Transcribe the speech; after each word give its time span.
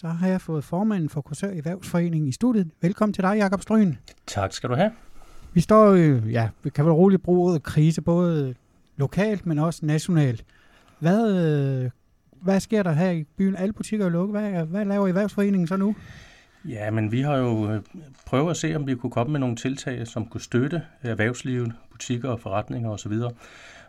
så 0.00 0.06
har 0.06 0.28
jeg 0.28 0.40
fået 0.40 0.64
formanden 0.64 1.08
for 1.08 1.20
Korsør 1.20 1.48
Erhvervsforening 1.48 2.28
i 2.28 2.32
studiet. 2.32 2.70
Velkommen 2.82 3.12
til 3.12 3.24
dig, 3.24 3.36
Jakob 3.36 3.62
Strøen. 3.62 3.98
Tak 4.26 4.52
skal 4.52 4.70
du 4.70 4.74
have. 4.74 4.90
Vi 5.54 5.60
står 5.60 5.94
jo, 5.94 6.16
ja, 6.16 6.48
vi 6.62 6.70
kan 6.70 6.84
vel 6.84 6.92
roligt 6.92 7.22
bruge 7.22 7.48
ordet 7.50 7.62
krise, 7.62 8.02
både 8.02 8.54
lokalt, 8.96 9.46
men 9.46 9.58
også 9.58 9.86
nationalt. 9.86 10.44
Hvad, 10.98 11.36
øh, 11.36 11.90
hvad 12.42 12.60
sker 12.60 12.82
der 12.82 12.92
her 12.92 13.10
i 13.10 13.24
byen? 13.24 13.56
Alle 13.56 13.72
butikker 13.72 14.06
er 14.06 14.10
lukket. 14.10 14.40
Hvad, 14.40 14.64
hvad 14.64 14.84
laver 14.84 15.08
Erhvervsforeningen 15.08 15.66
så 15.66 15.76
nu? 15.76 15.96
Ja, 16.64 16.90
men 16.90 17.12
vi 17.12 17.20
har 17.20 17.36
jo 17.36 17.70
øh, 17.70 17.82
prøvet 18.26 18.50
at 18.50 18.56
se, 18.56 18.76
om 18.76 18.86
vi 18.86 18.94
kunne 18.94 19.10
komme 19.10 19.32
med 19.32 19.40
nogle 19.40 19.56
tiltag, 19.56 20.06
som 20.06 20.26
kunne 20.26 20.40
støtte 20.40 20.82
erhvervslivet, 21.02 21.72
butikker 21.90 22.28
og 22.28 22.40
forretninger 22.40 22.90
osv. 22.90 23.12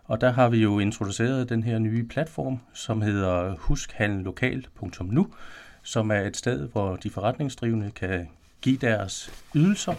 Og 0.05 0.21
der 0.21 0.31
har 0.31 0.49
vi 0.49 0.57
jo 0.57 0.79
introduceret 0.79 1.49
den 1.49 1.63
her 1.63 1.79
nye 1.79 2.03
platform, 2.03 2.59
som 2.73 3.01
hedder 3.01 3.55
huskhandellokalt.nu, 3.57 5.27
som 5.89 6.11
er 6.11 6.19
et 6.19 6.37
sted, 6.37 6.67
hvor 6.67 6.95
de 6.95 7.09
forretningsdrivende 7.09 7.91
kan 7.91 8.27
give 8.61 8.77
deres 8.77 9.31
ydelser 9.55 9.93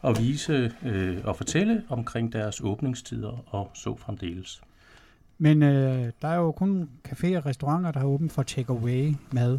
og 0.00 0.18
vise 0.18 0.72
øh, 0.84 1.18
og 1.24 1.36
fortælle 1.36 1.82
omkring 1.88 2.32
deres 2.32 2.60
åbningstider 2.60 3.54
og 3.54 3.70
så 3.74 3.96
fremdeles. 3.96 4.62
Men 5.38 5.62
øh, 5.62 6.12
der 6.22 6.28
er 6.28 6.36
jo 6.36 6.52
kun 6.52 6.88
caféer 7.08 7.36
og 7.36 7.46
restauranter, 7.46 7.92
der 7.92 8.00
har 8.00 8.06
åbent 8.06 8.32
for 8.32 8.42
takeaway 8.42 9.14
mad. 9.32 9.58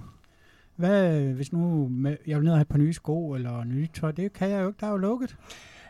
Hvad, 0.76 1.22
hvis 1.22 1.54
nu 1.54 1.92
jeg 2.28 2.38
vil 2.38 2.44
ned 2.44 2.52
og 2.52 2.58
have 2.58 2.62
et 2.62 2.68
par 2.68 2.78
nye 2.78 2.94
sko 2.94 3.34
eller 3.34 3.64
nye 3.64 3.88
tøj, 3.94 4.12
det 4.12 4.34
kan 4.34 4.50
jeg 4.50 4.62
jo 4.62 4.68
ikke, 4.68 4.80
der 4.80 4.88
er 4.88 4.92
jo 4.92 4.98
lukket. 4.98 5.38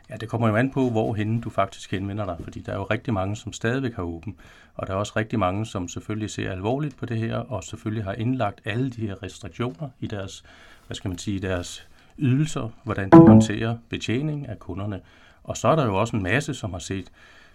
Ja, 0.09 0.17
det 0.17 0.29
kommer 0.29 0.47
jo 0.47 0.55
an 0.55 0.71
på, 0.71 0.89
hvor 0.89 0.89
hvorhen 0.89 1.41
du 1.41 1.49
faktisk 1.49 1.91
henvender 1.91 2.25
dig, 2.25 2.38
fordi 2.43 2.59
der 2.59 2.71
er 2.71 2.75
jo 2.75 2.84
rigtig 2.84 3.13
mange, 3.13 3.35
som 3.35 3.53
stadigvæk 3.53 3.93
har 3.93 4.03
åben, 4.03 4.35
og 4.75 4.88
der 4.88 4.93
er 4.93 4.98
også 4.98 5.13
rigtig 5.15 5.39
mange, 5.39 5.65
som 5.65 5.88
selvfølgelig 5.88 6.29
ser 6.29 6.52
alvorligt 6.52 6.98
på 6.98 7.05
det 7.05 7.17
her, 7.17 7.38
og 7.38 7.63
selvfølgelig 7.63 8.03
har 8.03 8.13
indlagt 8.13 8.62
alle 8.65 8.89
de 8.89 9.01
her 9.01 9.23
restriktioner 9.23 9.89
i 9.99 10.07
deres, 10.07 10.43
hvad 10.88 10.95
skal 10.95 11.09
man 11.09 11.17
sige, 11.17 11.39
deres 11.39 11.88
ydelser, 12.17 12.70
hvordan 12.84 13.09
de 13.09 13.17
håndterer 13.17 13.77
betjening 13.89 14.48
af 14.48 14.59
kunderne. 14.59 15.01
Og 15.43 15.57
så 15.57 15.67
er 15.67 15.76
der 15.76 15.85
jo 15.85 15.95
også 15.95 16.15
en 16.15 16.23
masse, 16.23 16.54
som 16.54 16.71
har 16.71 16.79
set, 16.79 17.12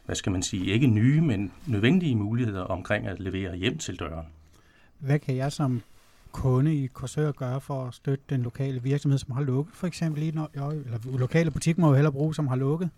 hvad 0.06 0.16
skal 0.16 0.32
man 0.32 0.42
sige, 0.42 0.66
ikke 0.66 0.86
nye, 0.86 1.20
men 1.20 1.52
nødvendige 1.66 2.16
muligheder 2.16 2.62
omkring 2.62 3.06
at 3.06 3.20
levere 3.20 3.56
hjem 3.56 3.78
til 3.78 3.98
døren. 3.98 4.27
Hvad 4.98 5.18
kan 5.18 5.36
jeg 5.36 5.52
som 5.52 5.82
kunde 6.33 6.75
i 6.75 6.86
Korsør 6.86 7.33
gøre 7.33 7.61
for 7.61 7.84
at 7.84 7.94
støtte 7.94 8.25
den 8.30 8.42
lokale 8.42 8.83
virksomhed, 8.83 9.19
som 9.19 9.33
har 9.33 9.42
lukket, 9.42 9.75
for 9.75 9.86
eksempel? 9.86 10.34
Jo, 10.34 10.47
eller 10.56 11.19
lokale 11.19 11.50
butik 11.50 11.78
må 11.78 11.89
jo 11.89 11.94
hellere 11.94 12.12
bruge, 12.12 12.34
som 12.34 12.48
har 12.48 12.56
lukket. 12.56 12.91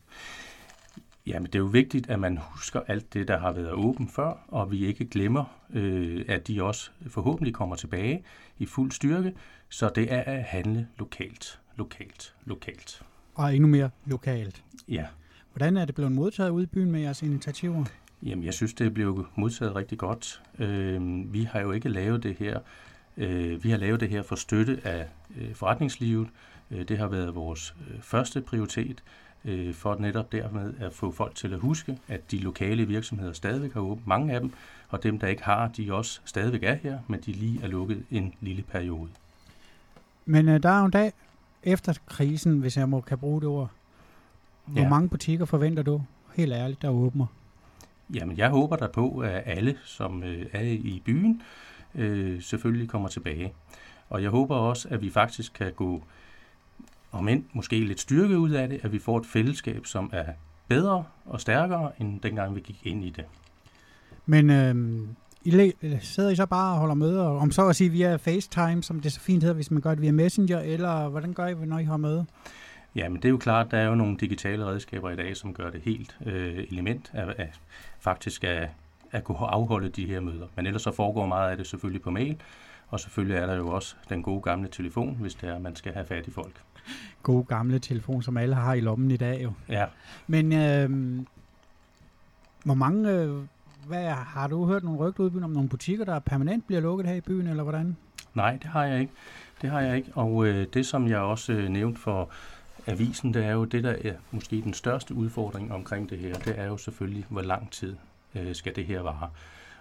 Jamen, 1.26 1.46
det 1.46 1.54
er 1.54 1.58
jo 1.58 1.64
vigtigt, 1.64 2.10
at 2.10 2.20
man 2.20 2.38
husker 2.42 2.80
alt 2.86 3.14
det, 3.14 3.28
der 3.28 3.38
har 3.38 3.52
været 3.52 3.72
åbent 3.72 4.12
før, 4.12 4.44
og 4.48 4.70
vi 4.70 4.86
ikke 4.86 5.04
glemmer, 5.04 5.44
øh, 5.72 6.24
at 6.28 6.48
de 6.48 6.62
også 6.62 6.90
forhåbentlig 7.08 7.54
kommer 7.54 7.76
tilbage 7.76 8.24
i 8.58 8.66
fuld 8.66 8.92
styrke. 8.92 9.32
Så 9.68 9.90
det 9.94 10.12
er 10.12 10.20
at 10.20 10.42
handle 10.42 10.88
lokalt, 10.98 11.60
lokalt, 11.76 12.34
lokalt. 12.44 13.02
Og 13.34 13.54
endnu 13.54 13.68
mere 13.68 13.90
lokalt. 14.06 14.64
Ja. 14.88 15.06
Hvordan 15.52 15.76
er 15.76 15.84
det 15.84 15.94
blevet 15.94 16.12
modtaget 16.12 16.50
ude 16.50 16.62
i 16.62 16.66
byen 16.66 16.90
med 16.90 17.00
jeres 17.00 17.22
initiativer? 17.22 17.84
Jamen, 18.22 18.44
jeg 18.44 18.54
synes, 18.54 18.74
det 18.74 18.86
er 18.86 18.90
blevet 18.90 19.26
modtaget 19.36 19.76
rigtig 19.76 19.98
godt. 19.98 20.42
Øh, 20.58 21.32
vi 21.32 21.42
har 21.42 21.60
jo 21.60 21.72
ikke 21.72 21.88
lavet 21.88 22.22
det 22.22 22.36
her. 22.38 22.60
Øh, 23.16 23.64
vi 23.64 23.70
har 23.70 23.76
lavet 23.76 24.00
det 24.00 24.08
her 24.08 24.22
for 24.22 24.36
støtte 24.36 24.80
af 24.84 25.06
øh, 25.40 25.54
forretningslivet. 25.54 26.28
Øh, 26.70 26.88
det 26.88 26.98
har 26.98 27.06
været 27.06 27.34
vores 27.34 27.74
første 28.00 28.40
prioritet 28.40 29.02
for 29.72 29.96
netop 29.98 30.32
dermed 30.32 30.74
at 30.80 30.92
få 30.92 31.12
folk 31.12 31.34
til 31.34 31.52
at 31.52 31.58
huske, 31.60 31.98
at 32.08 32.30
de 32.30 32.38
lokale 32.38 32.86
virksomheder 32.86 33.32
stadigvæk 33.32 33.72
har 33.72 33.80
åbent, 33.80 34.06
mange 34.06 34.34
af 34.34 34.40
dem, 34.40 34.52
og 34.88 35.02
dem, 35.02 35.18
der 35.18 35.26
ikke 35.26 35.42
har, 35.42 35.68
de 35.68 35.92
også 35.92 36.20
stadigvæk 36.24 36.62
er 36.62 36.74
her, 36.74 36.98
men 37.08 37.20
de 37.20 37.32
lige 37.32 37.60
er 37.62 37.66
lukket 37.66 38.04
en 38.10 38.34
lille 38.40 38.62
periode. 38.62 39.08
Men 40.26 40.48
øh, 40.48 40.62
der 40.62 40.68
er 40.68 40.78
jo 40.78 40.84
en 40.84 40.90
dag 40.90 41.12
efter 41.62 41.94
krisen, 42.06 42.58
hvis 42.58 42.76
jeg 42.76 42.88
må 42.88 43.00
kan 43.00 43.18
bruge 43.18 43.40
det 43.40 43.48
ord. 43.48 43.70
Hvor 44.64 44.82
ja. 44.82 44.88
mange 44.88 45.08
butikker 45.08 45.44
forventer 45.44 45.82
du, 45.82 46.02
helt 46.34 46.52
ærligt, 46.52 46.82
der 46.82 46.88
åbner? 46.88 47.26
Jamen, 48.14 48.36
jeg 48.36 48.50
håber 48.50 48.76
der 48.76 48.88
på, 48.88 49.18
at 49.18 49.42
alle, 49.46 49.76
som 49.84 50.22
øh, 50.22 50.46
er 50.52 50.62
i 50.62 51.02
byen, 51.04 51.42
øh, 51.94 52.42
selvfølgelig 52.42 52.88
kommer 52.88 53.08
tilbage. 53.08 53.52
Og 54.10 54.22
jeg 54.22 54.30
håber 54.30 54.56
også, 54.56 54.88
at 54.90 55.02
vi 55.02 55.10
faktisk 55.10 55.52
kan 55.52 55.72
gå 55.72 56.02
om 57.12 57.28
end 57.28 57.44
måske 57.52 57.80
lidt 57.80 58.00
styrke 58.00 58.38
ud 58.38 58.50
af 58.50 58.68
det, 58.68 58.80
at 58.82 58.92
vi 58.92 58.98
får 58.98 59.18
et 59.18 59.26
fællesskab, 59.26 59.86
som 59.86 60.10
er 60.12 60.24
bedre 60.68 61.04
og 61.24 61.40
stærkere, 61.40 61.90
end 62.00 62.20
dengang 62.20 62.54
vi 62.54 62.60
gik 62.60 62.80
ind 62.84 63.04
i 63.04 63.10
det. 63.10 63.24
Men 64.26 64.50
øh, 64.50 65.08
I 65.44 65.72
sidder 66.00 66.30
I 66.30 66.36
så 66.36 66.46
bare 66.46 66.72
og 66.72 66.78
holder 66.78 66.94
møder, 66.94 67.24
om 67.24 67.50
så 67.50 67.68
at 67.68 67.76
sige 67.76 67.90
via 67.90 68.16
FaceTime, 68.16 68.82
som 68.82 69.00
det 69.00 69.12
så 69.12 69.20
fint 69.20 69.42
hedder, 69.42 69.54
hvis 69.54 69.70
man 69.70 69.82
gør 69.82 69.90
det 69.90 70.02
via 70.02 70.12
Messenger, 70.12 70.60
eller 70.60 71.08
hvordan 71.08 71.32
gør 71.32 71.46
I, 71.46 71.54
når 71.54 71.78
I 71.78 71.84
har 71.84 71.96
møde? 71.96 72.26
Ja, 72.94 73.08
men 73.08 73.16
det 73.16 73.24
er 73.24 73.30
jo 73.30 73.38
klart, 73.38 73.70
der 73.70 73.78
er 73.78 73.86
jo 73.86 73.94
nogle 73.94 74.16
digitale 74.16 74.64
redskaber 74.64 75.10
i 75.10 75.16
dag, 75.16 75.36
som 75.36 75.54
gør 75.54 75.70
det 75.70 75.80
helt 75.84 76.16
øh, 76.26 76.64
element 76.70 77.10
af, 77.14 77.34
af 77.38 77.52
faktisk 78.00 78.44
at, 78.44 78.68
at 79.14 79.24
kunne 79.24 79.38
afholde 79.38 79.88
de 79.88 80.06
her 80.06 80.20
møder. 80.20 80.46
Men 80.56 80.66
ellers 80.66 80.82
så 80.82 80.92
foregår 80.92 81.26
meget 81.26 81.50
af 81.50 81.56
det 81.56 81.66
selvfølgelig 81.66 82.02
på 82.02 82.10
mail, 82.10 82.36
og 82.88 83.00
selvfølgelig 83.00 83.36
er 83.36 83.46
der 83.46 83.54
jo 83.54 83.68
også 83.68 83.96
den 84.08 84.22
gode 84.22 84.40
gamle 84.40 84.68
telefon, 84.68 85.16
hvis 85.20 85.34
det 85.34 85.48
er, 85.48 85.58
man 85.58 85.76
skal 85.76 85.92
have 85.92 86.06
fat 86.06 86.26
i 86.26 86.30
folk 86.30 86.60
gode 87.22 87.44
gamle 87.44 87.78
telefon, 87.78 88.22
som 88.22 88.36
alle 88.36 88.54
har 88.54 88.74
i 88.74 88.80
lommen 88.80 89.10
i 89.10 89.16
dag 89.16 89.42
jo. 89.42 89.52
Ja. 89.68 89.86
Men 90.26 90.52
øh, 90.52 90.90
hvor 92.64 92.74
mange, 92.74 93.10
øh, 93.10 93.30
hvad, 93.86 94.10
har 94.10 94.46
du 94.46 94.66
hørt 94.66 94.84
nogle 94.84 94.98
rygter 94.98 95.24
ud 95.24 95.42
om 95.42 95.50
nogle 95.50 95.68
butikker, 95.68 96.04
der 96.04 96.18
permanent 96.18 96.66
bliver 96.66 96.80
lukket 96.80 97.06
her 97.06 97.14
i 97.14 97.20
byen, 97.20 97.46
eller 97.46 97.62
hvordan? 97.62 97.96
Nej, 98.34 98.52
det 98.62 98.64
har 98.64 98.84
jeg 98.84 99.00
ikke. 99.00 99.12
Det 99.62 99.70
har 99.70 99.80
jeg 99.80 99.96
ikke. 99.96 100.10
Og 100.14 100.46
øh, 100.46 100.66
det, 100.74 100.86
som 100.86 101.08
jeg 101.08 101.18
også 101.18 101.52
øh, 101.52 101.68
nævnte 101.68 102.00
for 102.00 102.30
avisen, 102.86 103.34
det 103.34 103.44
er 103.44 103.52
jo 103.52 103.64
det, 103.64 103.84
der 103.84 103.94
er 104.04 104.14
måske 104.30 104.60
den 104.60 104.74
største 104.74 105.14
udfordring 105.14 105.72
omkring 105.72 106.10
det 106.10 106.18
her. 106.18 106.34
Det 106.34 106.58
er 106.58 106.66
jo 106.66 106.76
selvfølgelig, 106.76 107.24
hvor 107.28 107.42
lang 107.42 107.70
tid 107.70 107.96
øh, 108.34 108.54
skal 108.54 108.76
det 108.76 108.84
her 108.86 109.00
vare. 109.00 109.30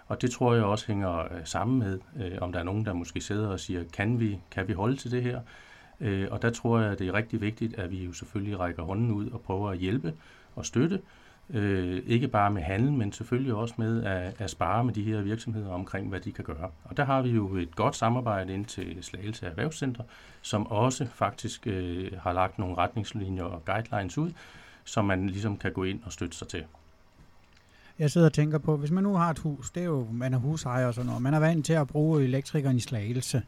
Og 0.06 0.22
det 0.22 0.30
tror 0.30 0.54
jeg 0.54 0.64
også 0.64 0.86
hænger 0.86 1.18
øh, 1.18 1.40
sammen 1.44 1.78
med, 1.78 1.98
øh, 2.16 2.38
om 2.40 2.52
der 2.52 2.58
er 2.58 2.64
nogen, 2.64 2.84
der 2.84 2.92
måske 2.92 3.20
sidder 3.20 3.48
og 3.48 3.60
siger, 3.60 3.84
kan 3.92 4.20
vi, 4.20 4.40
kan 4.50 4.68
vi 4.68 4.72
holde 4.72 4.96
til 4.96 5.10
det 5.10 5.22
her? 5.22 5.40
Øh, 6.00 6.28
og 6.30 6.42
der 6.42 6.50
tror 6.50 6.80
jeg, 6.80 6.92
at 6.92 6.98
det 6.98 7.08
er 7.08 7.14
rigtig 7.14 7.40
vigtigt, 7.40 7.78
at 7.78 7.90
vi 7.90 8.04
jo 8.04 8.12
selvfølgelig 8.12 8.58
rækker 8.58 8.82
hånden 8.82 9.10
ud 9.10 9.30
og 9.30 9.40
prøver 9.40 9.70
at 9.70 9.78
hjælpe 9.78 10.14
og 10.54 10.66
støtte. 10.66 11.00
Øh, 11.50 12.02
ikke 12.06 12.28
bare 12.28 12.50
med 12.50 12.62
handel, 12.62 12.92
men 12.92 13.12
selvfølgelig 13.12 13.54
også 13.54 13.74
med 13.78 14.04
at, 14.04 14.40
at 14.40 14.50
spare 14.50 14.84
med 14.84 14.94
de 14.94 15.02
her 15.02 15.22
virksomheder 15.22 15.70
omkring, 15.70 16.08
hvad 16.08 16.20
de 16.20 16.32
kan 16.32 16.44
gøre. 16.44 16.70
Og 16.84 16.96
der 16.96 17.04
har 17.04 17.22
vi 17.22 17.30
jo 17.30 17.56
et 17.56 17.76
godt 17.76 17.96
samarbejde 17.96 18.54
ind 18.54 18.64
til 18.64 18.98
Slagelse 19.00 19.46
Erhvervscenter, 19.46 20.04
som 20.42 20.66
også 20.66 21.06
faktisk 21.06 21.66
øh, 21.66 22.10
har 22.18 22.32
lagt 22.32 22.58
nogle 22.58 22.76
retningslinjer 22.76 23.44
og 23.44 23.64
guidelines 23.64 24.18
ud, 24.18 24.30
som 24.84 25.04
man 25.04 25.26
ligesom 25.26 25.56
kan 25.56 25.72
gå 25.72 25.84
ind 25.84 26.00
og 26.04 26.12
støtte 26.12 26.36
sig 26.36 26.48
til. 26.48 26.64
Jeg 27.98 28.10
sidder 28.10 28.26
og 28.26 28.32
tænker 28.32 28.58
på, 28.58 28.76
hvis 28.76 28.90
man 28.90 29.04
nu 29.04 29.14
har 29.14 29.30
et 29.30 29.38
hus, 29.38 29.70
det 29.70 29.80
er 29.80 29.84
jo, 29.84 30.06
man 30.12 30.34
er 30.34 30.38
husejer 30.38 30.86
og 30.86 30.94
sådan 30.94 31.06
noget, 31.06 31.22
man 31.22 31.34
er 31.34 31.38
vant 31.38 31.66
til 31.66 31.72
at 31.72 31.86
bruge 31.86 32.24
elektrikeren 32.24 32.76
i 32.76 32.80
slagelse. 32.80 33.42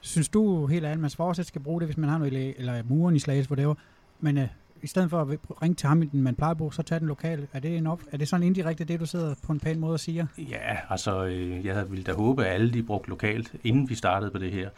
Synes 0.00 0.28
du 0.28 0.66
helt 0.66 0.84
ærligt, 0.84 1.00
man 1.00 1.10
fortsat 1.10 1.46
skal 1.46 1.60
bruge 1.60 1.80
det, 1.80 1.88
hvis 1.88 1.96
man 1.96 2.10
har 2.10 2.18
noget, 2.18 2.54
eller 2.58 2.82
muren 2.88 3.16
i 3.16 3.18
Slagelse, 3.18 3.50
whatever, 3.50 3.74
men 4.20 4.38
øh, 4.38 4.48
i 4.82 4.86
stedet 4.86 5.10
for 5.10 5.20
at 5.20 5.38
ringe 5.62 5.74
til 5.74 5.88
ham, 5.88 6.10
man 6.12 6.34
plejer 6.34 6.50
at 6.50 6.56
bruge, 6.56 6.72
så 6.72 6.82
tag 6.82 7.00
den 7.00 7.08
lokale. 7.08 7.48
Er 7.52 7.60
det, 7.60 7.76
en 7.76 7.86
op, 7.86 8.00
er 8.12 8.16
det 8.16 8.28
sådan 8.28 8.46
indirekte 8.46 8.84
det, 8.84 9.00
du 9.00 9.06
sidder 9.06 9.34
på 9.46 9.52
en 9.52 9.60
pæn 9.60 9.80
måde 9.80 9.92
og 9.92 10.00
siger? 10.00 10.26
Ja, 10.38 10.76
altså 10.90 11.24
øh, 11.24 11.66
jeg 11.66 11.90
ville 11.90 12.04
da 12.04 12.12
håbe, 12.12 12.44
at 12.46 12.54
alle 12.54 12.72
de 12.72 12.82
brugte 12.82 13.10
lokalt, 13.10 13.54
inden 13.64 13.88
vi 13.88 13.94
startede 13.94 14.30
på 14.30 14.38
det 14.38 14.52
her. 14.52 14.70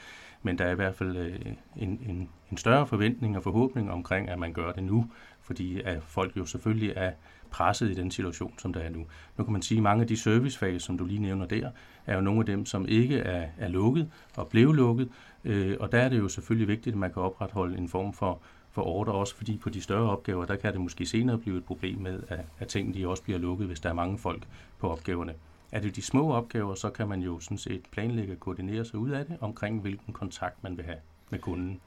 Men 0.43 0.59
der 0.59 0.65
er 0.65 0.73
i 0.73 0.75
hvert 0.75 0.95
fald 0.95 1.17
øh, 1.17 1.37
en, 1.77 2.01
en, 2.07 2.29
en 2.51 2.57
større 2.57 2.87
forventning 2.87 3.37
og 3.37 3.43
forhåbning 3.43 3.91
omkring, 3.91 4.29
at 4.29 4.39
man 4.39 4.53
gør 4.53 4.73
det 4.73 4.85
nu, 4.85 5.11
fordi 5.43 5.81
at 5.81 6.03
folk 6.03 6.37
jo 6.37 6.47
selvfølgelig 6.47 6.93
er 6.97 7.13
presset 7.53 7.91
i 7.91 7.95
den 7.95 8.11
situation, 8.11 8.55
som 8.59 8.73
der 8.73 8.81
er 8.81 8.91
nu. 8.91 9.07
Nu 9.39 9.45
kan 9.45 9.53
man 9.53 9.63
sige, 9.63 9.79
at 9.79 9.83
mange 9.83 10.03
af 10.03 10.09
de 10.09 10.17
servicefag, 10.17 10.81
som 10.81 10.99
du 10.99 11.05
lige 11.05 11.21
nævner 11.21 11.47
der, 11.47 11.71
er 12.07 12.15
jo 12.15 12.21
nogle 12.21 12.41
af 12.41 12.47
dem, 12.47 12.67
som 12.67 12.87
ikke 12.89 13.19
er, 13.19 13.49
er 13.59 13.69
lukket 13.69 14.11
og 14.37 14.49
blev 14.49 14.73
lukket. 14.73 15.09
Øh, 15.45 15.77
og 15.81 15.93
der 15.93 15.99
er 15.99 16.09
det 16.09 16.19
jo 16.19 16.29
selvfølgelig 16.29 16.69
vigtigt, 16.69 16.95
at 16.95 16.99
man 16.99 17.13
kan 17.13 17.23
opretholde 17.23 17.79
en 17.79 17.89
form 17.89 18.13
for, 18.13 18.41
for 18.71 18.83
order, 18.83 19.13
også 19.13 19.37
fordi 19.37 19.57
på 19.57 19.71
de 19.71 19.83
større 19.83 20.11
opgaver, 20.11 20.45
der 20.45 20.57
kan 20.57 20.73
det 20.73 20.81
måske 20.81 21.07
senere 21.07 21.39
blive 21.39 21.59
et 21.59 21.65
problem 21.65 21.99
med, 21.99 22.23
at, 22.29 22.41
at 22.59 22.69
tingene 22.69 22.99
de 22.99 23.09
også 23.09 23.23
bliver 23.23 23.39
lukket, 23.39 23.67
hvis 23.67 23.81
der 23.81 23.89
er 23.89 23.95
mange 23.95 24.19
folk 24.19 24.43
på 24.79 24.91
opgaverne. 24.91 25.35
Er 25.73 25.81
det 25.81 25.97
de 25.97 26.03
små 26.03 26.33
opgaver, 26.33 26.75
så 26.75 26.91
kan 26.91 27.09
man 27.09 27.21
jo 27.21 27.41
sådan 27.41 27.59
set 27.59 27.83
planlægge 27.91 28.33
og 28.33 28.41
koordinere 28.41 28.85
sig 28.85 28.99
ud 28.99 29.11
af 29.11 29.27
det, 29.27 29.37
omkring 29.41 29.81
hvilken 29.81 30.13
kontakt 30.13 30.63
man 30.63 30.77
vil 30.77 30.85
have 30.85 30.99
med 31.31 31.39
kunden. 31.39 31.81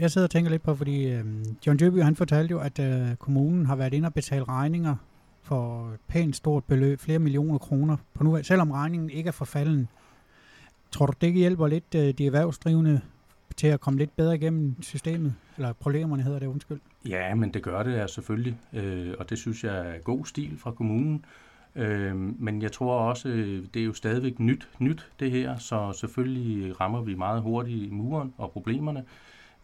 Jeg 0.00 0.10
sidder 0.10 0.26
og 0.26 0.30
tænker 0.30 0.50
lidt 0.50 0.62
på, 0.62 0.74
fordi 0.74 1.08
øh, 1.08 1.24
John 1.66 1.78
Dyrby, 1.78 2.02
han 2.02 2.16
fortalte 2.16 2.52
jo, 2.52 2.60
at 2.60 2.78
øh, 2.78 3.16
kommunen 3.16 3.66
har 3.66 3.76
været 3.76 3.94
inde 3.94 4.06
og 4.06 4.14
betale 4.14 4.44
regninger 4.44 4.96
for 5.42 5.90
et 5.90 6.00
pænt 6.08 6.36
stort 6.36 6.64
beløb, 6.64 7.00
flere 7.00 7.18
millioner 7.18 7.58
kroner, 7.58 7.96
på 8.14 8.24
nu, 8.24 8.42
selvom 8.42 8.70
regningen 8.70 9.10
ikke 9.10 9.28
er 9.28 9.32
forfalden. 9.32 9.88
Tror 10.90 11.06
du, 11.06 11.12
det 11.20 11.32
hjælper 11.32 11.66
lidt 11.66 11.94
øh, 11.94 12.14
de 12.14 12.26
erhvervsdrivende 12.26 13.00
til 13.56 13.66
at 13.66 13.80
komme 13.80 13.98
lidt 13.98 14.16
bedre 14.16 14.34
igennem 14.34 14.82
systemet? 14.82 15.34
Eller 15.56 15.72
problemerne 15.72 16.22
hedder 16.22 16.38
det, 16.38 16.46
undskyld. 16.46 16.80
Ja, 17.08 17.34
men 17.34 17.54
det 17.54 17.62
gør 17.62 17.82
det 17.82 17.92
ja, 17.92 18.06
selvfølgelig, 18.06 18.58
øh, 18.72 19.14
og 19.18 19.30
det 19.30 19.38
synes 19.38 19.64
jeg 19.64 19.88
er 19.88 19.98
god 19.98 20.26
stil 20.26 20.58
fra 20.58 20.70
kommunen. 20.70 21.24
Øh, 21.76 22.16
men 22.16 22.62
jeg 22.62 22.72
tror 22.72 22.98
også, 22.98 23.28
øh, 23.28 23.64
det 23.74 23.82
er 23.82 23.86
jo 23.86 23.92
stadigvæk 23.92 24.40
nyt, 24.40 24.68
nyt 24.78 25.08
det 25.20 25.30
her, 25.30 25.58
så 25.58 25.92
selvfølgelig 25.92 26.80
rammer 26.80 27.02
vi 27.02 27.14
meget 27.14 27.42
hurtigt 27.42 27.82
i 27.82 27.90
muren 27.90 28.34
og 28.38 28.50
problemerne. 28.50 29.04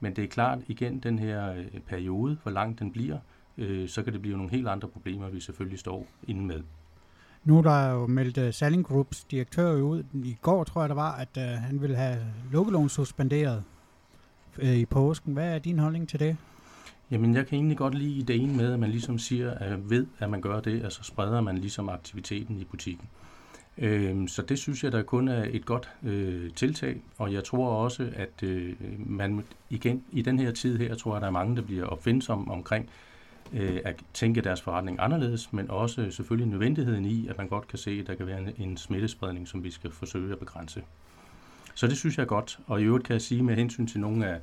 Men 0.01 0.17
det 0.17 0.25
er 0.25 0.29
klart 0.29 0.59
igen 0.67 0.99
den 0.99 1.19
her 1.19 1.53
øh, 1.53 1.81
periode, 1.87 2.39
hvor 2.43 2.53
lang 2.53 2.79
den 2.79 2.93
bliver, 2.93 3.19
øh, 3.59 3.89
så 3.89 4.03
kan 4.03 4.13
det 4.13 4.23
blive 4.23 4.37
nogle 4.37 4.51
helt 4.51 4.69
andre 4.69 4.89
problemer, 4.89 5.29
vi 5.29 5.41
selvfølgelig 5.41 5.79
står 5.79 6.07
inde 6.29 6.43
med. 6.43 6.63
Nu 7.45 7.59
er 7.59 7.63
der 7.63 7.91
jo 7.91 8.07
meldt 8.07 8.39
uh, 8.39 8.51
Salling 8.51 8.85
Groups 8.85 9.25
direktør 9.25 9.73
ud 9.73 10.05
i 10.15 10.37
går, 10.43 10.65
tror 10.65 10.83
jeg 10.83 10.89
der 10.89 10.95
var, 10.95 11.13
at 11.13 11.29
uh, 11.37 11.43
han 11.43 11.83
vil 11.83 11.97
have 11.97 12.19
lukkelån 12.53 12.89
suspenderet 12.89 13.65
uh, 14.63 14.77
i 14.77 14.85
påsken. 14.85 15.33
Hvad 15.33 15.55
er 15.55 15.59
din 15.59 15.79
holdning 15.79 16.09
til 16.09 16.21
det? 16.21 16.37
Jamen, 17.11 17.35
jeg 17.35 17.47
kan 17.47 17.57
egentlig 17.57 17.79
godt 17.79 17.95
lide 17.95 18.19
ideen 18.19 18.57
med, 18.57 18.73
at 18.73 18.79
man 18.79 18.91
ligesom 18.91 19.19
siger, 19.19 19.51
at 19.51 19.91
ved, 19.91 20.07
at 20.19 20.31
man 20.31 20.41
gør 20.41 20.61
det, 20.61 20.85
og 20.85 20.93
så 20.93 21.03
spreder 21.03 21.41
man 21.41 21.59
ligesom 21.59 21.89
aktiviteten 21.89 22.59
i 22.59 22.65
butikken. 22.65 23.09
Øh, 23.79 24.29
så 24.29 24.43
det 24.43 24.59
synes 24.59 24.85
jeg, 24.85 24.93
der 24.93 25.03
kun 25.03 25.29
er 25.29 25.47
et 25.51 25.67
godt 25.67 25.91
øh, 26.03 26.51
tiltag, 26.51 27.01
og 27.19 27.33
jeg 27.33 27.45
tror 27.45 27.69
også, 27.69 28.13
at 28.15 28.43
øh, 28.43 28.75
man 28.99 29.45
igen 29.71 30.05
i 30.13 30.23
den 30.23 30.39
her 30.39 30.53
tid 30.53 30.79
her, 30.79 30.95
tror 30.95 31.15
jeg, 31.15 31.21
der 31.21 31.27
er 31.27 31.33
mange, 31.33 31.57
der 31.57 31.63
bliver 31.63 31.87
opfindsomme 31.87 32.53
omkring 32.53 32.91
øh, 33.53 33.81
at 33.85 33.97
tænke 34.15 34.41
deres 34.41 34.61
forretning 34.61 34.99
anderledes, 35.01 35.53
men 35.53 35.71
også 35.71 36.11
selvfølgelig 36.11 36.49
nødvendigheden 36.49 37.05
i, 37.05 37.29
at 37.29 37.39
man 37.39 37.49
godt 37.49 37.69
kan 37.69 37.79
se, 37.79 37.91
at 37.91 38.07
der 38.07 38.15
kan 38.15 38.27
være 38.27 38.39
en, 38.39 38.53
en 38.59 38.77
smittespredning, 38.77 39.49
som 39.49 39.65
vi 39.65 39.71
skal 39.71 39.91
forsøge 39.91 40.33
at 40.33 40.39
begrænse. 40.39 40.83
Så 41.75 41.87
det 41.87 41.97
synes 41.97 42.17
jeg 42.17 42.23
er 42.23 42.29
godt, 42.29 42.59
og 42.67 42.81
i 42.81 42.85
øvrigt 42.85 43.05
kan 43.05 43.13
jeg 43.13 43.23
sige 43.23 43.43
med 43.43 43.55
hensyn 43.55 43.87
til 43.87 44.01
nogle 44.01 44.27
af 44.27 44.41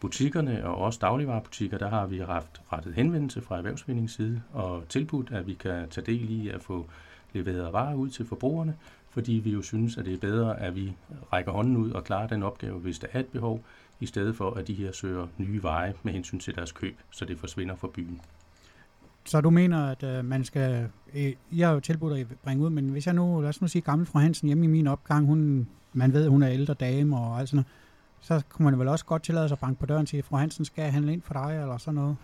butikkerne 0.00 0.66
og 0.66 0.76
også 0.76 0.98
dagligvarerbutikker, 1.02 1.78
der 1.78 1.88
har 1.88 2.06
vi 2.06 2.18
haft 2.18 2.62
rettet 2.72 2.94
henvendelse 2.94 3.40
fra 3.40 3.56
erhvervsvindings 3.56 4.14
side 4.14 4.42
og 4.52 4.84
tilbudt, 4.88 5.30
at 5.30 5.46
vi 5.46 5.54
kan 5.54 5.88
tage 5.88 6.06
del 6.06 6.30
i 6.30 6.48
at 6.48 6.62
få 6.62 6.86
leveret 7.34 7.72
varer 7.72 7.94
ud 7.94 8.10
til 8.10 8.26
forbrugerne, 8.26 8.74
fordi 9.10 9.32
vi 9.32 9.50
jo 9.50 9.62
synes, 9.62 9.96
at 9.96 10.04
det 10.04 10.14
er 10.14 10.18
bedre, 10.18 10.60
at 10.60 10.76
vi 10.76 10.92
rækker 11.32 11.52
hånden 11.52 11.76
ud 11.76 11.90
og 11.90 12.04
klarer 12.04 12.26
den 12.26 12.42
opgave, 12.42 12.78
hvis 12.78 12.98
der 12.98 13.06
er 13.12 13.20
et 13.20 13.26
behov, 13.26 13.64
i 14.00 14.06
stedet 14.06 14.36
for, 14.36 14.50
at 14.50 14.66
de 14.66 14.74
her 14.74 14.92
søger 14.92 15.26
nye 15.38 15.62
veje 15.62 15.94
med 16.02 16.12
hensyn 16.12 16.38
til 16.38 16.54
deres 16.54 16.72
køb, 16.72 16.96
så 17.10 17.24
det 17.24 17.38
forsvinder 17.38 17.76
fra 17.76 17.88
byen. 17.94 18.20
Så 19.24 19.40
du 19.40 19.50
mener, 19.50 19.86
at 19.86 20.02
øh, 20.02 20.24
man 20.24 20.44
skal... 20.44 20.88
Øh, 21.14 21.32
jeg 21.52 21.68
har 21.68 21.74
jo 21.74 21.80
tilbudt 21.80 22.18
at 22.18 22.26
bringe 22.42 22.64
ud, 22.64 22.70
men 22.70 22.88
hvis 22.88 23.06
jeg 23.06 23.14
nu, 23.14 23.40
lad 23.40 23.48
os 23.48 23.60
nu 23.60 23.68
sige, 23.68 23.82
gammel 23.82 24.06
fru 24.06 24.18
Hansen 24.18 24.46
hjemme 24.46 24.64
i 24.64 24.68
min 24.68 24.86
opgang, 24.86 25.26
hun, 25.26 25.68
man 25.92 26.12
ved, 26.12 26.28
hun 26.28 26.42
er 26.42 26.50
ældre 26.50 26.74
dame 26.74 27.18
og 27.18 27.38
alt 27.38 27.48
sådan 27.48 27.56
noget, 27.56 27.66
så 28.20 28.42
kunne 28.48 28.64
man 28.64 28.78
vel 28.78 28.88
også 28.88 29.04
godt 29.04 29.22
tillade 29.22 29.48
sig 29.48 29.54
at 29.54 29.60
banke 29.60 29.80
på 29.80 29.86
døren 29.86 30.06
sige, 30.06 30.22
fru 30.22 30.36
Hansen 30.36 30.64
skal 30.64 30.84
handle 30.84 31.12
ind 31.12 31.22
for 31.22 31.34
dig, 31.34 31.58
eller 31.62 31.78
sådan 31.78 31.94
noget? 31.94 32.16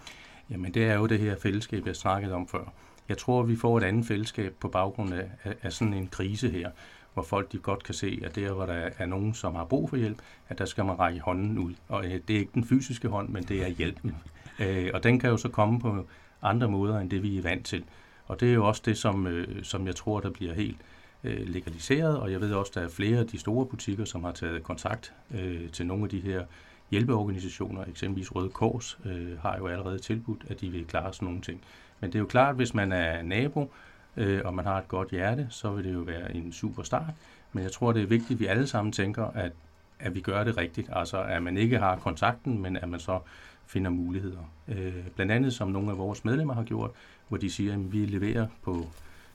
Jamen, 0.50 0.74
det 0.74 0.84
er 0.84 0.94
jo 0.94 1.06
det 1.06 1.18
her 1.18 1.36
fællesskab, 1.42 1.86
jeg 1.86 1.96
snakkede 1.96 2.34
om 2.34 2.48
før. 2.48 2.72
Jeg 3.08 3.18
tror, 3.18 3.42
vi 3.42 3.56
får 3.56 3.78
et 3.78 3.84
andet 3.84 4.06
fællesskab 4.06 4.54
på 4.60 4.68
baggrund 4.68 5.14
af, 5.14 5.30
af, 5.44 5.54
af 5.62 5.72
sådan 5.72 5.94
en 5.94 6.08
krise 6.08 6.50
her, 6.50 6.70
hvor 7.14 7.22
folk 7.22 7.52
de 7.52 7.58
godt 7.58 7.84
kan 7.84 7.94
se, 7.94 8.20
at 8.24 8.36
der, 8.36 8.52
hvor 8.52 8.66
der 8.66 8.90
er 8.98 9.06
nogen, 9.06 9.34
som 9.34 9.54
har 9.54 9.64
brug 9.64 9.90
for 9.90 9.96
hjælp, 9.96 10.18
at 10.48 10.58
der 10.58 10.64
skal 10.64 10.84
man 10.84 10.98
række 10.98 11.20
hånden 11.20 11.58
ud. 11.58 11.74
Og 11.88 12.04
øh, 12.04 12.20
det 12.28 12.36
er 12.36 12.40
ikke 12.40 12.52
den 12.54 12.64
fysiske 12.64 13.08
hånd, 13.08 13.28
men 13.28 13.42
det 13.44 13.62
er 13.62 13.68
hjælpen. 13.68 14.16
Øh, 14.60 14.90
og 14.94 15.02
den 15.02 15.20
kan 15.20 15.30
jo 15.30 15.36
så 15.36 15.48
komme 15.48 15.80
på 15.80 16.06
andre 16.42 16.68
måder, 16.68 16.98
end 16.98 17.10
det 17.10 17.22
vi 17.22 17.38
er 17.38 17.42
vant 17.42 17.66
til. 17.66 17.84
Og 18.26 18.40
det 18.40 18.50
er 18.50 18.54
jo 18.54 18.66
også 18.66 18.82
det, 18.84 18.98
som, 18.98 19.26
øh, 19.26 19.64
som 19.64 19.86
jeg 19.86 19.96
tror, 19.96 20.20
der 20.20 20.30
bliver 20.30 20.54
helt 20.54 20.76
øh, 21.24 21.48
legaliseret, 21.48 22.18
og 22.18 22.32
jeg 22.32 22.40
ved 22.40 22.52
også, 22.52 22.72
der 22.74 22.80
er 22.80 22.88
flere 22.88 23.18
af 23.18 23.26
de 23.26 23.38
store 23.38 23.66
butikker, 23.66 24.04
som 24.04 24.24
har 24.24 24.32
taget 24.32 24.62
kontakt 24.62 25.12
øh, 25.30 25.70
til 25.70 25.86
nogle 25.86 26.04
af 26.04 26.10
de 26.10 26.20
her 26.20 26.44
hjælpeorganisationer, 26.90 27.84
eksempelvis 27.84 28.34
Røde 28.34 28.48
Kors, 28.48 28.98
øh, 29.04 29.38
har 29.38 29.56
jo 29.58 29.66
allerede 29.66 29.98
tilbudt, 29.98 30.44
at 30.48 30.60
de 30.60 30.70
vil 30.70 30.86
klare 30.86 31.12
sådan 31.12 31.26
nogle 31.26 31.40
ting. 31.40 31.60
Men 32.00 32.10
det 32.10 32.14
er 32.14 32.20
jo 32.20 32.26
klart, 32.26 32.56
hvis 32.56 32.74
man 32.74 32.92
er 32.92 33.22
nabo, 33.22 33.70
øh, 34.16 34.40
og 34.44 34.54
man 34.54 34.64
har 34.64 34.78
et 34.78 34.88
godt 34.88 35.10
hjerte, 35.10 35.46
så 35.50 35.70
vil 35.70 35.84
det 35.84 35.94
jo 35.94 35.98
være 35.98 36.36
en 36.36 36.52
super 36.52 36.82
start. 36.82 37.14
Men 37.52 37.64
jeg 37.64 37.72
tror, 37.72 37.92
det 37.92 38.02
er 38.02 38.06
vigtigt, 38.06 38.36
at 38.36 38.40
vi 38.40 38.46
alle 38.46 38.66
sammen 38.66 38.92
tænker, 38.92 39.24
at, 39.24 39.52
at 39.98 40.14
vi 40.14 40.20
gør 40.20 40.44
det 40.44 40.56
rigtigt. 40.56 40.90
Altså, 40.92 41.22
at 41.22 41.42
man 41.42 41.56
ikke 41.56 41.78
har 41.78 41.96
kontakten, 41.96 42.62
men 42.62 42.76
at 42.76 42.88
man 42.88 43.00
så 43.00 43.18
finder 43.66 43.90
muligheder. 43.90 44.50
Øh, 44.68 44.94
blandt 45.14 45.32
andet 45.32 45.54
som 45.54 45.68
nogle 45.68 45.90
af 45.90 45.98
vores 45.98 46.24
medlemmer 46.24 46.54
har 46.54 46.62
gjort, 46.62 46.90
hvor 47.28 47.38
de 47.38 47.50
siger, 47.50 47.72
at 47.72 47.92
vi 47.92 48.06
leverer 48.06 48.46
på 48.62 48.86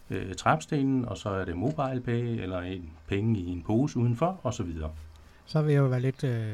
øh, 0.09 0.35
trapstenen, 0.35 1.05
og 1.05 1.17
så 1.17 1.29
er 1.29 1.45
det 1.45 1.57
mobile 1.57 2.01
pay, 2.05 2.41
eller 2.41 2.59
en 2.59 2.89
penge 3.07 3.39
i 3.39 3.47
en 3.49 3.61
pose 3.61 3.99
udenfor, 3.99 4.39
osv. 4.43 4.71
Så 5.45 5.61
vil 5.61 5.73
jeg 5.73 5.79
jo 5.79 5.87
være 5.87 6.01
lidt 6.01 6.23
øh, 6.23 6.53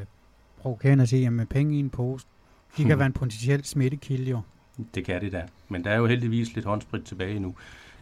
provokerende 0.61 1.01
at 1.01 1.09
sige, 1.09 1.25
at 1.25 1.33
med 1.33 1.45
penge 1.45 1.75
i 1.75 1.79
en 1.79 1.89
pose, 1.89 2.25
de 2.77 2.83
kan 2.83 2.97
være 2.99 3.05
en 3.05 3.13
potentiel 3.13 3.65
smittekilde 3.65 4.29
jo. 4.29 4.41
Det 4.95 5.05
kan 5.05 5.21
det 5.21 5.31
da. 5.31 5.47
Men 5.69 5.83
der 5.83 5.91
er 5.91 5.97
jo 5.97 6.05
heldigvis 6.05 6.55
lidt 6.55 6.65
håndsprit 6.65 7.03
tilbage 7.03 7.39
nu. 7.39 7.55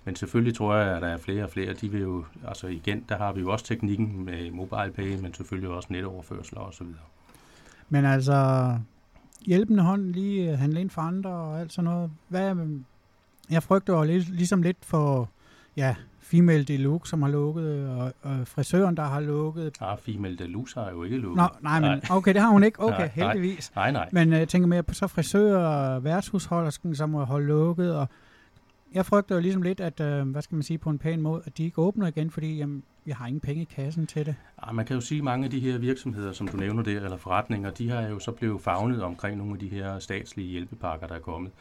Men 0.06 0.16
selvfølgelig 0.16 0.56
tror 0.56 0.76
jeg, 0.76 0.96
at 0.96 1.02
der 1.02 1.08
er 1.08 1.18
flere 1.18 1.44
og 1.44 1.50
flere. 1.50 1.74
De 1.74 1.92
vil 1.92 2.02
jo, 2.02 2.26
altså 2.48 2.68
igen, 2.68 3.06
der 3.10 3.18
har 3.18 3.34
vi 3.34 3.42
jo 3.42 3.52
også 3.52 3.66
teknikken 3.66 4.26
med 4.26 4.52
mobile 4.52 4.92
pay, 4.96 5.20
men 5.20 5.34
selvfølgelig 5.34 5.70
også 5.70 5.88
netoverførsler 5.92 6.60
og 6.60 6.74
så 6.74 6.84
videre. 6.84 7.02
Men 7.90 8.06
altså, 8.06 8.72
hjælpende 9.46 9.84
hånd 9.84 10.14
lige 10.14 10.52
øh, 10.52 10.60
handle 10.60 10.82
ind 10.82 10.90
for 10.90 11.02
andre 11.02 11.30
og 11.30 11.60
alt 11.60 11.74
sådan 11.74 11.92
noget. 11.92 12.12
Hvad, 12.28 12.56
jeg 13.50 13.64
frygter 13.64 13.94
jo 13.94 14.04
ligesom 14.30 14.62
lidt 14.62 14.78
for, 14.82 15.30
ja, 15.78 15.96
Female 16.32 16.64
Deluxe, 16.64 17.10
som 17.10 17.22
har 17.22 17.30
lukket, 17.30 17.90
og, 17.90 18.14
og 18.22 18.48
frisøren, 18.48 18.98
der 18.98 19.04
har 19.04 19.20
lukket. 19.20 19.78
Ah, 19.82 19.98
Female 19.98 20.38
Deluxe 20.38 20.80
har 20.80 20.92
jo 20.92 21.04
ikke 21.04 21.18
lukket. 21.18 21.38
Nå, 21.38 21.48
nej, 21.62 21.80
men 21.80 22.02
okay, 22.10 22.34
det 22.34 22.42
har 22.42 22.50
hun 22.50 22.64
ikke. 22.64 22.80
Okay, 22.88 23.10
nej, 23.18 23.34
heldigvis. 23.34 23.72
Nej, 23.76 23.92
nej. 23.92 24.10
Men 24.12 24.34
øh, 24.34 24.40
jeg 24.40 24.48
tænker 24.48 24.68
mere 24.68 24.84
på 24.84 24.94
så 24.94 25.08
frisører 25.08 25.68
og 25.68 26.04
værtshusholdersken, 26.04 26.96
som 26.96 27.10
må 27.10 27.24
holde 27.24 27.48
lukket, 27.48 27.96
og 27.96 28.08
jeg 28.94 29.06
frygter 29.06 29.36
jo 29.36 29.42
ligesom 29.42 29.62
lidt, 29.62 29.80
at, 29.80 30.00
øh, 30.00 30.30
hvad 30.30 30.42
skal 30.42 30.56
man 30.56 30.64
sige 30.64 30.78
på 30.78 30.90
en 30.90 31.00
pæn 31.00 31.22
måde, 31.22 31.42
at 31.46 31.58
de 31.58 31.64
ikke 31.64 31.82
åbner 31.82 32.08
igen, 32.08 32.32
fordi 32.32 32.58
jamen, 32.58 32.84
vi 33.06 33.12
har 33.12 33.28
ingen 33.28 33.42
penge 33.42 33.62
i 33.62 33.68
kassen 33.76 34.08
til 34.08 34.26
det. 34.26 34.36
Ja, 34.66 34.72
man 34.72 34.86
kan 34.86 34.94
jo 34.94 35.02
sige, 35.02 35.18
at 35.18 35.24
mange 35.24 35.46
af 35.46 35.52
de 35.52 35.60
her 35.60 35.78
virksomheder, 35.78 36.32
som 36.32 36.48
du 36.48 36.58
nævner 36.58 36.84
der, 36.84 37.02
eller 37.02 37.18
forretninger, 37.18 37.72
de 37.72 37.90
har 37.90 38.02
jo 38.02 38.20
så 38.20 38.32
blevet 38.32 38.62
fagnet 38.62 39.04
omkring 39.04 39.38
nogle 39.38 39.54
af 39.54 39.60
de 39.60 39.68
her 39.68 40.00
statslige 40.00 40.50
hjælpepakker, 40.50 41.08
der 41.08 41.16
er 41.16 41.20
kommet. 41.20 41.52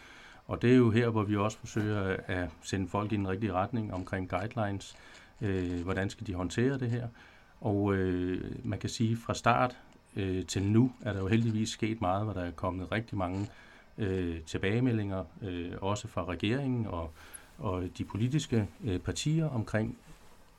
Og 0.46 0.62
det 0.62 0.72
er 0.72 0.76
jo 0.76 0.90
her, 0.90 1.08
hvor 1.08 1.22
vi 1.22 1.36
også 1.36 1.58
forsøger 1.58 2.16
at 2.26 2.48
sende 2.62 2.88
folk 2.88 3.12
i 3.12 3.16
den 3.16 3.28
rigtige 3.28 3.52
retning 3.52 3.94
omkring 3.94 4.28
guidelines. 4.28 4.96
Øh, 5.42 5.80
hvordan 5.80 6.10
skal 6.10 6.26
de 6.26 6.34
håndtere 6.34 6.78
det 6.78 6.90
her? 6.90 7.08
Og 7.60 7.94
øh, 7.94 8.66
man 8.66 8.78
kan 8.78 8.90
sige, 8.90 9.16
fra 9.16 9.34
start 9.34 9.76
øh, 10.16 10.46
til 10.46 10.62
nu 10.62 10.92
er 11.02 11.12
der 11.12 11.20
jo 11.20 11.26
heldigvis 11.26 11.68
sket 11.68 12.00
meget, 12.00 12.24
hvor 12.24 12.32
der 12.32 12.40
er 12.40 12.50
kommet 12.50 12.92
rigtig 12.92 13.18
mange 13.18 13.48
øh, 13.98 14.40
tilbagemeldinger, 14.40 15.24
øh, 15.42 15.72
også 15.80 16.08
fra 16.08 16.24
regeringen 16.24 16.86
og, 16.86 17.12
og 17.58 17.84
de 17.98 18.04
politiske 18.04 18.68
øh, 18.84 18.98
partier 18.98 19.48
omkring, 19.48 19.98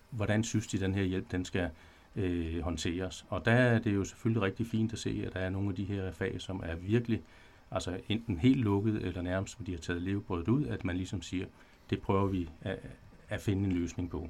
hvordan 0.09 0.43
synes 0.43 0.67
de, 0.67 0.79
den 0.79 0.93
her 0.93 1.03
hjælp 1.03 1.31
den 1.31 1.45
skal 1.45 1.69
øh, 2.15 2.61
håndteres. 2.61 3.25
Og 3.29 3.45
der 3.45 3.51
er 3.51 3.79
det 3.79 3.95
jo 3.95 4.03
selvfølgelig 4.03 4.41
rigtig 4.41 4.67
fint 4.67 4.93
at 4.93 4.99
se, 4.99 5.23
at 5.27 5.33
der 5.33 5.39
er 5.39 5.49
nogle 5.49 5.69
af 5.69 5.75
de 5.75 5.83
her 5.83 6.11
fag, 6.11 6.41
som 6.41 6.63
er 6.65 6.75
virkelig 6.75 7.21
altså 7.71 7.99
enten 8.09 8.37
helt 8.37 8.61
lukket, 8.61 8.95
eller 8.95 9.21
nærmest, 9.21 9.57
hvor 9.57 9.65
de 9.65 9.71
har 9.71 9.79
taget 9.79 10.01
levebrødet 10.01 10.47
ud, 10.47 10.65
at 10.65 10.85
man 10.85 10.95
ligesom 10.97 11.21
siger, 11.21 11.45
det 11.89 12.01
prøver 12.01 12.27
vi 12.27 12.49
at, 12.61 12.79
at 13.29 13.41
finde 13.41 13.63
en 13.63 13.71
løsning 13.71 14.09
på. 14.09 14.29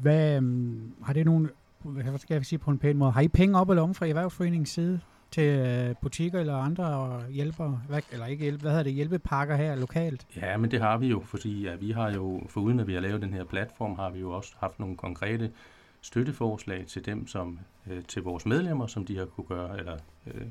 Hvad, 0.00 0.38
um, 0.38 0.94
har 1.02 1.12
det 1.12 1.24
nogen, 1.24 1.50
hvad 1.82 2.18
skal 2.18 2.34
jeg 2.34 2.46
sige 2.46 2.58
på 2.58 2.70
en 2.70 2.78
pæn 2.78 2.96
måde, 2.96 3.12
har 3.12 3.20
I 3.20 3.28
penge 3.28 3.58
op 3.58 3.70
eller 3.70 3.82
om 3.82 3.94
fra 3.94 4.06
Erhvervsforeningens 4.06 4.70
side 4.70 5.00
til 5.30 5.58
øh, 5.58 5.94
butikker 6.02 6.40
eller 6.40 6.56
andre 6.56 7.22
hjælper, 7.30 7.78
eller 8.12 8.26
ikke 8.26 8.42
hjælp, 8.42 8.60
hvad 8.60 8.70
hedder 8.70 8.84
det, 8.84 8.92
hjælpepakker 8.92 9.56
her 9.56 9.74
lokalt? 9.74 10.26
Ja, 10.36 10.56
men 10.56 10.70
det 10.70 10.80
har 10.80 10.98
vi 10.98 11.06
jo, 11.06 11.20
fordi 11.20 11.62
ja, 11.62 11.74
vi 11.74 11.90
har 11.90 12.10
jo, 12.10 12.42
foruden 12.48 12.80
at 12.80 12.86
vi 12.86 12.94
har 12.94 13.00
lavet 13.00 13.22
den 13.22 13.32
her 13.32 13.44
platform, 13.44 13.96
har 13.96 14.10
vi 14.10 14.20
jo 14.20 14.30
også 14.30 14.54
haft 14.58 14.80
nogle 14.80 14.96
konkrete 14.96 15.50
støtteforslag 16.00 16.86
til 16.86 17.06
dem, 17.06 17.26
som 17.26 17.58
øh, 17.90 18.02
til 18.02 18.22
vores 18.22 18.46
medlemmer, 18.46 18.86
som 18.86 19.04
de 19.04 19.18
har 19.18 19.24
kunne 19.24 19.46
gøre, 19.46 19.78
eller 19.78 19.96
øh, 20.26 20.46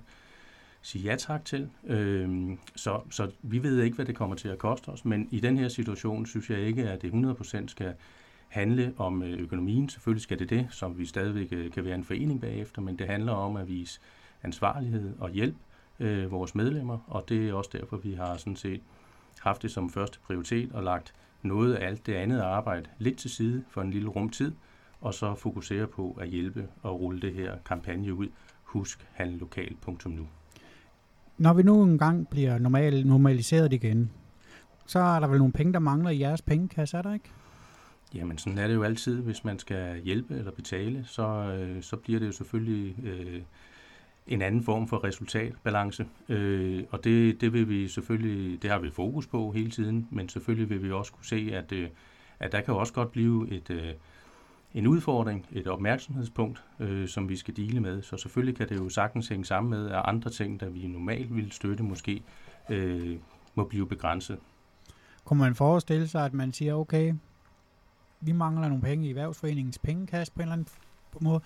sige 0.83 1.03
ja 1.03 1.15
tak 1.15 1.45
til. 1.45 1.69
Øh, 1.83 2.57
så, 2.75 3.01
så 3.09 3.31
vi 3.41 3.63
ved 3.63 3.81
ikke, 3.81 3.95
hvad 3.95 4.05
det 4.05 4.15
kommer 4.15 4.35
til 4.35 4.49
at 4.49 4.57
koste 4.57 4.89
os, 4.89 5.05
men 5.05 5.27
i 5.31 5.39
den 5.39 5.57
her 5.57 5.67
situation 5.67 6.25
synes 6.25 6.49
jeg 6.49 6.59
ikke, 6.59 6.89
at 6.89 7.01
det 7.01 7.11
100% 7.11 7.67
skal 7.67 7.93
handle 8.49 8.93
om 8.97 9.23
øh, 9.23 9.39
økonomien. 9.39 9.89
Selvfølgelig 9.89 10.21
skal 10.21 10.39
det 10.39 10.49
det, 10.49 10.67
som 10.71 10.97
vi 10.97 11.05
stadigvæk 11.05 11.47
øh, 11.51 11.71
kan 11.71 11.85
være 11.85 11.95
en 11.95 12.03
forening 12.03 12.41
bagefter, 12.41 12.81
men 12.81 12.99
det 12.99 13.07
handler 13.07 13.31
om 13.31 13.55
at 13.55 13.67
vise 13.67 13.99
ansvarlighed 14.43 15.13
og 15.19 15.29
hjælp 15.29 15.55
øh, 15.99 16.31
vores 16.31 16.55
medlemmer, 16.55 16.97
og 17.07 17.29
det 17.29 17.49
er 17.49 17.53
også 17.53 17.69
derfor, 17.73 17.97
vi 17.97 18.13
har 18.13 18.37
sådan 18.37 18.55
set 18.55 18.81
haft 19.39 19.61
det 19.61 19.71
som 19.71 19.89
første 19.89 20.19
prioritet 20.19 20.71
og 20.71 20.83
lagt 20.83 21.13
noget 21.41 21.73
af 21.73 21.87
alt 21.87 22.05
det 22.05 22.13
andet 22.13 22.39
arbejde 22.39 22.89
lidt 22.97 23.17
til 23.17 23.29
side 23.29 23.63
for 23.69 23.81
en 23.81 23.91
lille 23.91 24.09
rum 24.09 24.29
tid, 24.29 24.51
og 25.01 25.13
så 25.13 25.35
fokusere 25.35 25.87
på 25.87 26.17
at 26.21 26.27
hjælpe 26.27 26.67
og 26.81 26.99
rulle 26.99 27.21
det 27.21 27.33
her 27.33 27.57
kampagne 27.65 28.13
ud. 28.13 28.27
Husk 28.63 29.07
handlelokalt.nu. 29.13 30.27
Når 31.37 31.53
vi 31.53 31.63
nu 31.63 31.83
engang 31.83 32.27
bliver 32.29 32.57
normal, 32.57 33.07
normaliseret 33.07 33.73
igen, 33.73 34.11
så 34.85 34.99
er 34.99 35.19
der 35.19 35.27
vel 35.27 35.37
nogle 35.37 35.53
penge, 35.53 35.73
der 35.73 35.79
mangler 35.79 36.09
i 36.09 36.19
jeres 36.19 36.41
pengekasse, 36.41 36.97
er 36.97 37.01
der 37.01 37.13
ikke? 37.13 37.29
Jamen, 38.15 38.37
sådan 38.37 38.59
er 38.59 38.67
det 38.67 38.73
jo 38.73 38.83
altid. 38.83 39.21
Hvis 39.21 39.43
man 39.43 39.59
skal 39.59 40.01
hjælpe 40.01 40.35
eller 40.35 40.51
betale, 40.51 41.05
så, 41.07 41.27
øh, 41.27 41.83
så 41.83 41.95
bliver 41.95 42.19
det 42.19 42.27
jo 42.27 42.31
selvfølgelig 42.31 42.95
øh, 43.05 43.41
en 44.27 44.41
anden 44.41 44.63
form 44.63 44.87
for 44.87 45.03
resultatbalance. 45.03 46.05
Øh, 46.29 46.83
og 46.89 47.03
det, 47.03 47.41
det 47.41 47.53
vil 47.53 47.69
vi 47.69 47.87
selvfølgelig, 47.87 48.61
det 48.61 48.69
har 48.69 48.79
vi 48.79 48.89
fokus 48.89 49.27
på 49.27 49.51
hele 49.51 49.71
tiden, 49.71 50.07
men 50.11 50.29
selvfølgelig 50.29 50.69
vil 50.69 50.83
vi 50.83 50.91
også 50.91 51.11
kunne 51.11 51.25
se, 51.25 51.49
at, 51.53 51.71
øh, 51.71 51.89
at 52.39 52.51
der 52.51 52.61
kan 52.61 52.73
også 52.73 52.93
godt 52.93 53.11
blive 53.11 53.51
et, 53.51 53.69
øh, 53.69 53.93
en 54.73 54.87
udfordring, 54.87 55.45
et 55.51 55.67
opmærksomhedspunkt, 55.67 56.63
øh, 56.79 57.07
som 57.07 57.29
vi 57.29 57.35
skal 57.35 57.57
dele 57.57 57.79
med. 57.79 58.01
Så 58.01 58.17
selvfølgelig 58.17 58.57
kan 58.57 58.69
det 58.69 58.75
jo 58.75 58.89
sagtens 58.89 59.27
hænge 59.27 59.45
sammen 59.45 59.69
med, 59.69 59.89
at 59.89 60.01
andre 60.05 60.29
ting, 60.29 60.59
der 60.59 60.69
vi 60.69 60.87
normalt 60.87 61.35
ville 61.35 61.51
støtte, 61.51 61.83
måske 61.83 62.23
øh, 62.69 63.17
må 63.55 63.63
blive 63.63 63.87
begrænset. 63.87 64.37
Kunne 65.25 65.39
man 65.39 65.55
forestille 65.55 66.07
sig, 66.07 66.25
at 66.25 66.33
man 66.33 66.53
siger, 66.53 66.73
okay, 66.73 67.13
vi 68.21 68.31
mangler 68.31 68.67
nogle 68.67 68.83
penge 68.83 69.07
i 69.07 69.09
erhvervsforeningens 69.09 69.79
pengekasse 69.79 70.33
på 70.33 70.39
en 70.39 70.41
eller 70.41 70.53
anden 70.53 70.67
måde. 71.21 71.41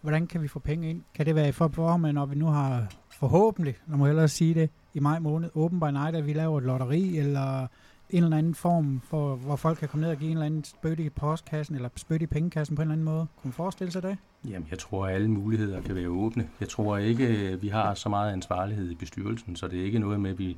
Hvordan 0.00 0.26
kan 0.26 0.42
vi 0.42 0.48
få 0.48 0.58
penge 0.58 0.90
ind? 0.90 1.02
Kan 1.14 1.26
det 1.26 1.34
være 1.34 1.48
i 1.48 1.52
form 1.52 2.04
af, 2.04 2.14
når 2.14 2.26
vi 2.26 2.34
nu 2.34 2.46
har 2.46 2.92
forhåbentlig, 3.10 3.74
når 3.86 3.96
må 3.96 4.06
hellere 4.06 4.28
sige 4.28 4.54
det, 4.54 4.70
i 4.94 5.00
maj 5.00 5.18
måned, 5.18 5.50
Open 5.54 5.80
by 5.80 5.84
Night, 5.84 6.16
at 6.16 6.26
vi 6.26 6.32
laver 6.32 6.58
et 6.58 6.64
lotteri, 6.64 7.18
eller 7.18 7.66
en 8.10 8.24
eller 8.24 8.36
anden 8.36 8.54
form, 8.54 9.00
for, 9.04 9.36
hvor 9.36 9.56
folk 9.56 9.78
kan 9.78 9.88
komme 9.88 10.06
ned 10.06 10.10
og 10.10 10.18
give 10.18 10.30
en 10.30 10.36
eller 10.36 10.46
anden 10.46 10.64
spødt 10.64 11.00
i 11.00 11.10
postkassen, 11.10 11.74
eller 11.74 11.88
spødt 11.96 12.22
i 12.22 12.26
pengekassen 12.26 12.76
på 12.76 12.82
en 12.82 12.86
eller 12.88 12.92
anden 12.92 13.04
måde. 13.04 13.26
Kunne 13.36 13.48
man 13.48 13.52
forestille 13.52 13.92
sig 13.92 14.02
det? 14.02 14.16
Jamen, 14.48 14.68
jeg 14.70 14.78
tror, 14.78 15.06
at 15.06 15.14
alle 15.14 15.30
muligheder 15.30 15.80
kan 15.82 15.94
være 15.94 16.08
åbne. 16.08 16.48
Jeg 16.60 16.68
tror 16.68 16.96
ikke, 16.96 17.26
øh, 17.26 17.62
vi 17.62 17.68
har 17.68 17.94
så 17.94 18.08
meget 18.08 18.32
ansvarlighed 18.32 18.90
i 18.90 18.94
bestyrelsen, 18.94 19.56
så 19.56 19.68
det 19.68 19.80
er 19.80 19.84
ikke 19.84 19.98
noget 19.98 20.20
med, 20.20 20.30
at, 20.30 20.38
vi, 20.38 20.56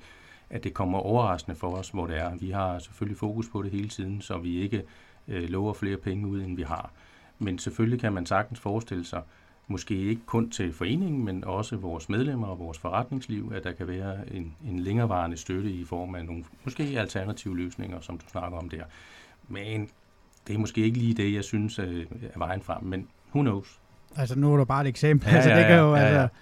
at 0.50 0.64
det 0.64 0.74
kommer 0.74 0.98
overraskende 0.98 1.56
for 1.56 1.76
os, 1.76 1.88
hvor 1.88 2.06
det 2.06 2.18
er. 2.18 2.36
Vi 2.36 2.50
har 2.50 2.78
selvfølgelig 2.78 3.18
fokus 3.18 3.48
på 3.48 3.62
det 3.62 3.70
hele 3.70 3.88
tiden, 3.88 4.20
så 4.20 4.38
vi 4.38 4.60
ikke 4.60 4.82
øh, 5.28 5.48
lover 5.48 5.72
flere 5.72 5.96
penge 5.96 6.26
ud, 6.26 6.42
end 6.42 6.56
vi 6.56 6.62
har. 6.62 6.92
Men 7.38 7.58
selvfølgelig 7.58 8.00
kan 8.00 8.12
man 8.12 8.26
sagtens 8.26 8.60
forestille 8.60 9.04
sig, 9.04 9.22
måske 9.68 9.94
ikke 9.94 10.22
kun 10.26 10.50
til 10.50 10.72
foreningen, 10.72 11.24
men 11.24 11.44
også 11.44 11.76
vores 11.76 12.08
medlemmer 12.08 12.46
og 12.46 12.58
vores 12.58 12.78
forretningsliv, 12.78 13.52
at 13.54 13.64
der 13.64 13.72
kan 13.72 13.88
være 13.88 14.34
en, 14.34 14.54
en 14.66 14.78
længerevarende 14.80 15.36
støtte 15.36 15.70
i 15.70 15.84
form 15.84 16.14
af 16.14 16.24
nogle 16.24 16.44
måske 16.64 16.82
alternative 16.82 17.56
løsninger, 17.56 18.00
som 18.00 18.18
du 18.18 18.24
snakker 18.28 18.58
om 18.58 18.68
der. 18.68 18.84
Men 19.48 19.88
det 20.46 20.54
er 20.54 20.58
måske 20.58 20.80
ikke 20.80 20.98
lige 20.98 21.14
det, 21.14 21.34
jeg 21.34 21.44
synes 21.44 21.78
er 21.78 22.38
vejen 22.38 22.62
frem, 22.62 22.84
men 22.84 23.08
who 23.34 23.42
knows? 23.42 23.78
Altså 24.16 24.38
nu 24.38 24.52
er 24.52 24.58
det 24.58 24.68
bare 24.68 24.80
et 24.80 24.88
eksempel. 24.88 25.28
Ja, 25.28 25.34
altså, 25.34 25.50
det 25.50 25.66
kan 25.66 25.78
jo, 25.78 25.94
ja, 25.94 26.02
ja. 26.02 26.22
Altså, 26.22 26.36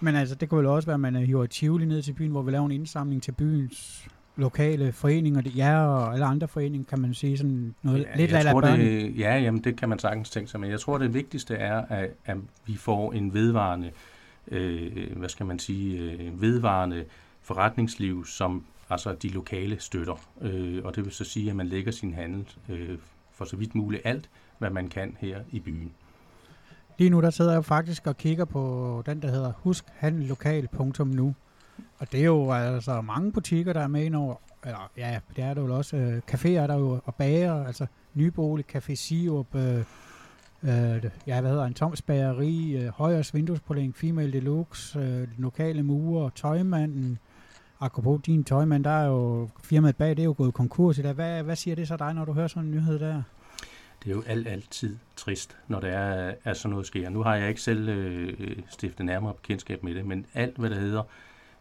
men 0.00 0.14
altså, 0.14 0.34
det 0.34 0.48
kunne 0.48 0.68
jo 0.68 0.74
også 0.74 0.86
være, 0.86 0.94
at 0.94 1.00
man 1.00 1.16
hiver 1.16 1.46
Tivoli 1.46 1.84
ned 1.84 2.02
til 2.02 2.12
byen, 2.12 2.30
hvor 2.30 2.42
vi 2.42 2.50
laver 2.50 2.66
en 2.66 2.72
indsamling 2.72 3.22
til 3.22 3.32
byens 3.32 4.08
lokale 4.38 4.92
foreninger, 4.92 5.40
det 5.40 5.60
er 5.60 5.76
og 5.76 6.12
alle 6.12 6.24
andre 6.24 6.48
foreninger, 6.48 6.86
kan 6.88 7.00
man 7.00 7.14
sige 7.14 7.38
sådan 7.38 7.74
noget 7.82 8.06
ja, 8.16 8.16
lidt 8.16 8.30
tror, 8.30 8.60
det, 8.60 9.18
Ja, 9.18 9.38
jamen 9.38 9.64
det 9.64 9.76
kan 9.76 9.88
man 9.88 9.98
sagtens 9.98 10.30
tænke 10.30 10.50
sig, 10.50 10.60
men 10.60 10.70
jeg 10.70 10.80
tror 10.80 10.98
det 10.98 11.14
vigtigste 11.14 11.54
er, 11.54 11.84
at, 11.88 12.10
at 12.24 12.36
vi 12.66 12.76
får 12.76 13.12
en 13.12 13.34
vedvarende, 13.34 13.90
øh, 14.48 15.16
hvad 15.16 15.28
skal 15.28 15.46
man 15.46 15.58
sige, 15.58 15.98
øh, 15.98 16.42
vedvarende 16.42 17.04
forretningsliv, 17.42 18.26
som 18.26 18.64
altså 18.90 19.14
de 19.22 19.28
lokale 19.28 19.80
støtter. 19.80 20.28
Øh, 20.40 20.84
og 20.84 20.96
det 20.96 21.04
vil 21.04 21.12
så 21.12 21.24
sige, 21.24 21.50
at 21.50 21.56
man 21.56 21.66
lægger 21.66 21.92
sin 21.92 22.14
handel 22.14 22.46
øh, 22.68 22.98
for 23.32 23.44
så 23.44 23.56
vidt 23.56 23.74
muligt 23.74 24.02
alt, 24.04 24.30
hvad 24.58 24.70
man 24.70 24.88
kan 24.88 25.16
her 25.20 25.40
i 25.50 25.60
byen. 25.60 25.92
Lige 26.98 27.10
nu 27.10 27.20
der 27.20 27.30
sidder 27.30 27.52
jeg 27.52 27.64
faktisk 27.64 28.06
og 28.06 28.16
kigger 28.16 28.44
på 28.44 29.02
den, 29.06 29.22
der 29.22 29.28
hedder 29.28 29.52
huskhandellokal.nu. 29.56 31.34
Og 31.98 32.12
det 32.12 32.20
er 32.20 32.24
jo 32.24 32.52
altså 32.52 33.00
mange 33.00 33.32
butikker, 33.32 33.72
der 33.72 33.80
er 33.80 33.88
med 33.88 34.04
indover. 34.04 34.34
Eller, 34.64 34.90
ja, 34.96 35.20
det 35.36 35.44
er 35.44 35.54
der 35.54 35.62
jo 35.62 35.76
også. 35.76 35.96
Øh, 35.96 36.20
caféer 36.30 36.48
er 36.48 36.66
der 36.66 36.74
jo, 36.74 37.00
og 37.04 37.14
bager, 37.14 37.66
altså 37.66 37.86
Nybolig, 38.14 38.64
Café 38.76 38.94
Sirup, 38.94 39.54
øh, 39.54 39.78
øh, 40.62 41.04
ja, 41.26 41.40
hvad 41.40 41.50
hedder 41.50 41.64
en 41.64 41.74
Toms 41.74 42.02
Bageri, 42.02 42.76
øh, 42.76 42.88
Højers 42.88 43.34
Vinduespolering, 43.34 43.96
Female 43.96 44.32
Deluxe, 44.32 44.98
øh, 44.98 45.28
lokale 45.38 45.82
murer, 45.82 46.30
Tøjmanden. 46.30 47.18
Apropos 47.80 48.20
din 48.26 48.44
tøjmand, 48.44 48.84
der 48.84 48.90
er 48.90 49.06
jo 49.06 49.48
firmaet 49.62 49.96
bag, 49.96 50.10
det 50.10 50.18
er 50.18 50.24
jo 50.24 50.34
gået 50.36 50.54
konkurs 50.54 50.98
i 50.98 51.02
dag. 51.02 51.12
Hvad, 51.12 51.42
hvad 51.42 51.56
siger 51.56 51.74
det 51.74 51.88
så 51.88 51.96
dig, 51.96 52.14
når 52.14 52.24
du 52.24 52.32
hører 52.32 52.48
sådan 52.48 52.64
en 52.64 52.70
nyhed 52.70 52.98
der? 52.98 53.22
det 54.04 54.10
er 54.10 54.14
jo 54.14 54.22
alt, 54.26 54.48
altid 54.48 54.96
trist, 55.16 55.56
når 55.68 55.80
der 55.80 55.88
er, 55.88 56.34
at 56.44 56.56
sådan 56.56 56.70
noget 56.70 56.86
sker. 56.86 57.08
Nu 57.08 57.22
har 57.22 57.34
jeg 57.34 57.48
ikke 57.48 57.60
selv 57.60 57.88
øh, 57.88 58.56
stiftet 58.70 59.06
nærmere 59.06 59.34
bekendtskab 59.34 59.82
med 59.84 59.94
det, 59.94 60.06
men 60.06 60.26
alt, 60.34 60.56
hvad 60.56 60.70
der 60.70 60.76
hedder 60.76 61.02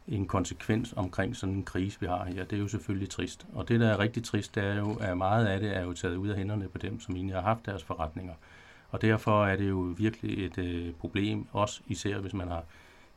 en 0.08 0.28
konsekvens 0.28 0.94
omkring 0.98 1.36
sådan 1.36 1.56
en 1.56 1.64
krise, 1.64 2.00
vi 2.00 2.06
har 2.06 2.26
her, 2.26 2.46
det 2.46 2.56
er 2.56 2.62
jo 2.62 2.68
selvfølgelig 2.68 3.10
trist. 3.10 3.48
Og 3.54 3.70
det, 3.70 3.80
der 3.80 3.88
er 3.88 4.00
rigtig 4.00 4.24
trist, 4.24 4.56
det 4.56 4.64
er 4.64 4.76
jo, 4.76 4.94
at 5.02 5.18
meget 5.18 5.46
af 5.46 5.60
det 5.60 5.78
er 5.78 5.82
jo 5.82 5.94
taget 5.94 6.16
ud 6.16 6.28
af 6.28 6.38
hænderne 6.38 6.70
på 6.70 6.78
dem, 6.78 7.00
som 7.00 7.16
egentlig 7.16 7.36
har 7.36 7.42
haft 7.42 7.66
deres 7.66 7.84
forretninger. 7.84 8.34
Og 8.90 9.02
derfor 9.02 9.46
er 9.46 9.56
det 9.56 9.70
jo 9.70 9.94
virkelig 9.98 10.46
et 10.46 10.58
øh, 10.58 10.94
problem, 10.94 11.48
også 11.52 11.82
især 11.88 12.20
hvis 12.20 12.34
man 12.34 12.48
har 12.48 12.64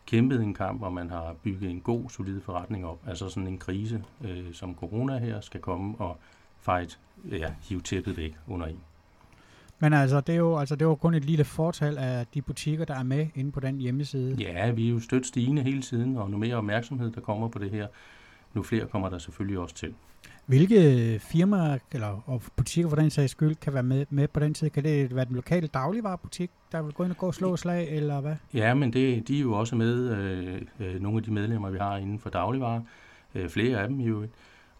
kæmpet 0.06 0.42
en 0.42 0.54
kamp, 0.54 0.82
og 0.82 0.92
man 0.92 1.10
har 1.10 1.34
bygget 1.42 1.70
en 1.70 1.80
god, 1.80 2.10
solid 2.10 2.40
forretning 2.40 2.86
op. 2.86 2.98
Altså 3.06 3.28
sådan 3.28 3.46
en 3.46 3.58
krise, 3.58 4.04
øh, 4.24 4.54
som 4.54 4.74
corona 4.74 5.18
her, 5.18 5.40
skal 5.40 5.60
komme 5.60 5.94
og 5.98 6.18
fight, 6.60 6.98
ja, 7.30 7.54
hive 7.62 7.80
tæppet 7.80 8.16
væk 8.16 8.36
under 8.48 8.66
en. 8.66 8.80
Men 9.80 9.92
altså, 9.92 10.20
det 10.20 10.32
er 10.32 10.36
jo, 10.36 10.58
altså, 10.58 10.76
det 10.76 10.84
jo 10.84 10.94
kun 10.94 11.14
et 11.14 11.24
lille 11.24 11.44
fortal 11.44 11.98
af 11.98 12.26
de 12.34 12.42
butikker, 12.42 12.84
der 12.84 12.94
er 12.94 13.02
med 13.02 13.26
inde 13.34 13.52
på 13.52 13.60
den 13.60 13.78
hjemmeside. 13.78 14.36
Ja, 14.38 14.70
vi 14.70 14.86
er 14.86 14.90
jo 14.90 15.00
stødt 15.00 15.26
stigende 15.26 15.62
hele 15.62 15.82
tiden, 15.82 16.16
og 16.16 16.30
nu 16.30 16.36
mere 16.36 16.56
opmærksomhed, 16.56 17.10
der 17.10 17.20
kommer 17.20 17.48
på 17.48 17.58
det 17.58 17.70
her, 17.70 17.86
nu 18.54 18.62
flere 18.62 18.86
kommer 18.86 19.08
der 19.08 19.18
selvfølgelig 19.18 19.58
også 19.58 19.74
til. 19.74 19.94
Hvilke 20.46 21.18
firmaer 21.18 21.78
eller 21.92 22.22
og 22.26 22.42
butikker 22.56 22.88
for 22.88 22.96
den 22.96 23.10
sags 23.10 23.30
skyld 23.30 23.56
kan 23.56 23.74
være 23.74 23.82
med, 23.82 24.06
med 24.10 24.28
på 24.28 24.40
den 24.40 24.54
tid? 24.54 24.70
Kan 24.70 24.84
det 24.84 25.16
være 25.16 25.24
den 25.24 25.34
lokale 25.34 25.66
dagligvarerbutik, 25.66 26.50
der 26.72 26.82
vil 26.82 26.92
gå 26.92 27.02
ind 27.02 27.12
og 27.12 27.18
gå 27.18 27.26
og 27.26 27.34
slå 27.34 27.56
slag, 27.56 27.88
eller 27.88 28.20
hvad? 28.20 28.34
Ja, 28.54 28.74
men 28.74 28.92
det, 28.92 29.28
de 29.28 29.36
er 29.36 29.40
jo 29.40 29.52
også 29.52 29.76
med, 29.76 30.16
øh, 30.16 30.60
øh, 30.80 31.02
nogle 31.02 31.18
af 31.18 31.24
de 31.24 31.32
medlemmer, 31.32 31.70
vi 31.70 31.78
har 31.78 31.96
inden 31.96 32.18
for 32.18 32.30
dagligvarer. 32.30 32.80
Øh, 33.34 33.48
flere 33.48 33.80
af 33.80 33.88
dem 33.88 34.00
jo. 34.00 34.26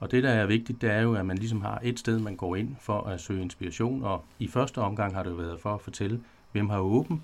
Og 0.00 0.11
det, 0.11 0.23
der 0.23 0.30
er 0.30 0.47
vigtigt, 0.47 0.83
det 0.83 0.90
er 0.90 1.00
jo, 1.00 1.14
at 1.14 1.26
man 1.26 1.38
ligesom 1.38 1.61
har 1.61 1.80
et 1.83 1.99
sted, 1.99 2.19
man 2.19 2.37
går 2.37 2.57
ind 2.57 2.76
for 2.80 3.00
at 3.00 3.21
søge 3.21 3.42
inspiration, 3.42 4.02
og 4.02 4.25
i 4.38 4.49
første 4.49 4.78
omgang 4.78 5.14
har 5.14 5.23
det 5.23 5.30
jo 5.30 5.37
været 5.37 5.61
for 5.61 5.75
at 5.75 5.80
fortælle, 5.80 6.21
hvem 6.52 6.69
har 6.69 6.80
åben, 6.80 7.23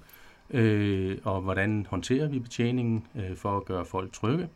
øh, 0.51 1.19
og 1.25 1.41
hvordan 1.41 1.87
håndterer 1.91 2.29
vi 2.29 2.39
betjeningen 2.39 3.07
øh, 3.15 3.37
for 3.37 3.57
at 3.57 3.65
gøre 3.65 3.85
folk 3.85 4.13
trygge, 4.13 4.49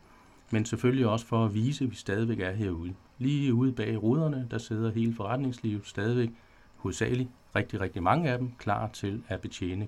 men 0.51 0.65
selvfølgelig 0.65 1.07
også 1.07 1.25
for 1.25 1.45
at 1.45 1.53
vise, 1.53 1.83
at 1.83 1.91
vi 1.91 1.95
stadigvæk 1.95 2.39
er 2.39 2.51
herude. 2.51 2.93
Lige 3.17 3.53
ude 3.53 3.71
bag 3.71 4.03
ruderne, 4.03 4.47
der 4.51 4.57
sidder 4.57 4.91
hele 4.91 5.15
forretningslivet 5.15 5.81
stadigvæk, 5.85 6.29
hovedsageligt 6.77 7.29
rigtig, 7.55 7.81
rigtig 7.81 8.03
mange 8.03 8.29
af 8.29 8.37
dem, 8.37 8.51
klar 8.57 8.87
til 8.87 9.23
at 9.27 9.41
betjene 9.41 9.87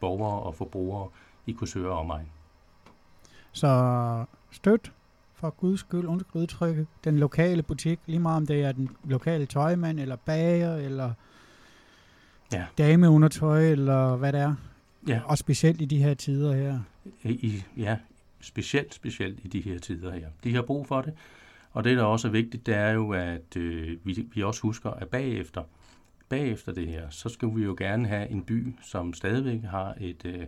borgere 0.00 0.42
og 0.42 0.54
forbrugere 0.54 1.08
i 1.46 1.52
Korsør 1.52 1.90
og 1.90 1.98
omegn. 1.98 2.26
Så 3.52 4.24
støt 4.50 4.92
for 5.40 5.50
guds 5.50 5.80
skyld, 5.80 6.04
undskyld 6.04 6.42
udtrykket, 6.42 6.86
den 7.04 7.18
lokale 7.18 7.62
butik, 7.62 8.00
lige 8.06 8.18
meget 8.18 8.36
om 8.36 8.46
det 8.46 8.62
er 8.62 8.72
den 8.72 8.90
lokale 9.04 9.46
tøjmand, 9.46 10.00
eller 10.00 10.16
bager, 10.16 10.76
eller 10.76 11.12
ja. 12.52 12.66
dameundertøj, 12.78 13.70
eller 13.70 14.16
hvad 14.16 14.32
det 14.32 14.40
er. 14.40 14.54
Ja. 15.08 15.20
Og 15.24 15.38
specielt 15.38 15.80
i 15.80 15.84
de 15.84 15.98
her 15.98 16.14
tider 16.14 16.52
her. 16.52 16.80
I, 17.24 17.62
ja, 17.76 17.96
specielt, 18.40 18.94
specielt 18.94 19.38
i 19.42 19.48
de 19.48 19.60
her 19.60 19.78
tider 19.78 20.12
her. 20.12 20.28
De 20.44 20.54
har 20.54 20.62
brug 20.62 20.86
for 20.86 21.02
det. 21.02 21.12
Og 21.72 21.84
det, 21.84 21.96
der 21.96 22.04
også 22.04 22.28
er 22.28 22.32
vigtigt, 22.32 22.66
det 22.66 22.74
er 22.74 22.90
jo, 22.90 23.12
at 23.12 23.56
øh, 23.56 23.98
vi, 24.04 24.28
vi 24.34 24.42
også 24.42 24.62
husker, 24.62 24.90
at 24.90 25.08
bagefter, 25.08 25.62
bagefter 26.28 26.72
det 26.72 26.88
her, 26.88 27.10
så 27.10 27.28
skal 27.28 27.56
vi 27.56 27.64
jo 27.64 27.74
gerne 27.78 28.08
have 28.08 28.28
en 28.28 28.42
by, 28.42 28.74
som 28.82 29.14
stadigvæk 29.14 29.62
har 29.62 29.94
et, 30.00 30.26
øh, 30.26 30.46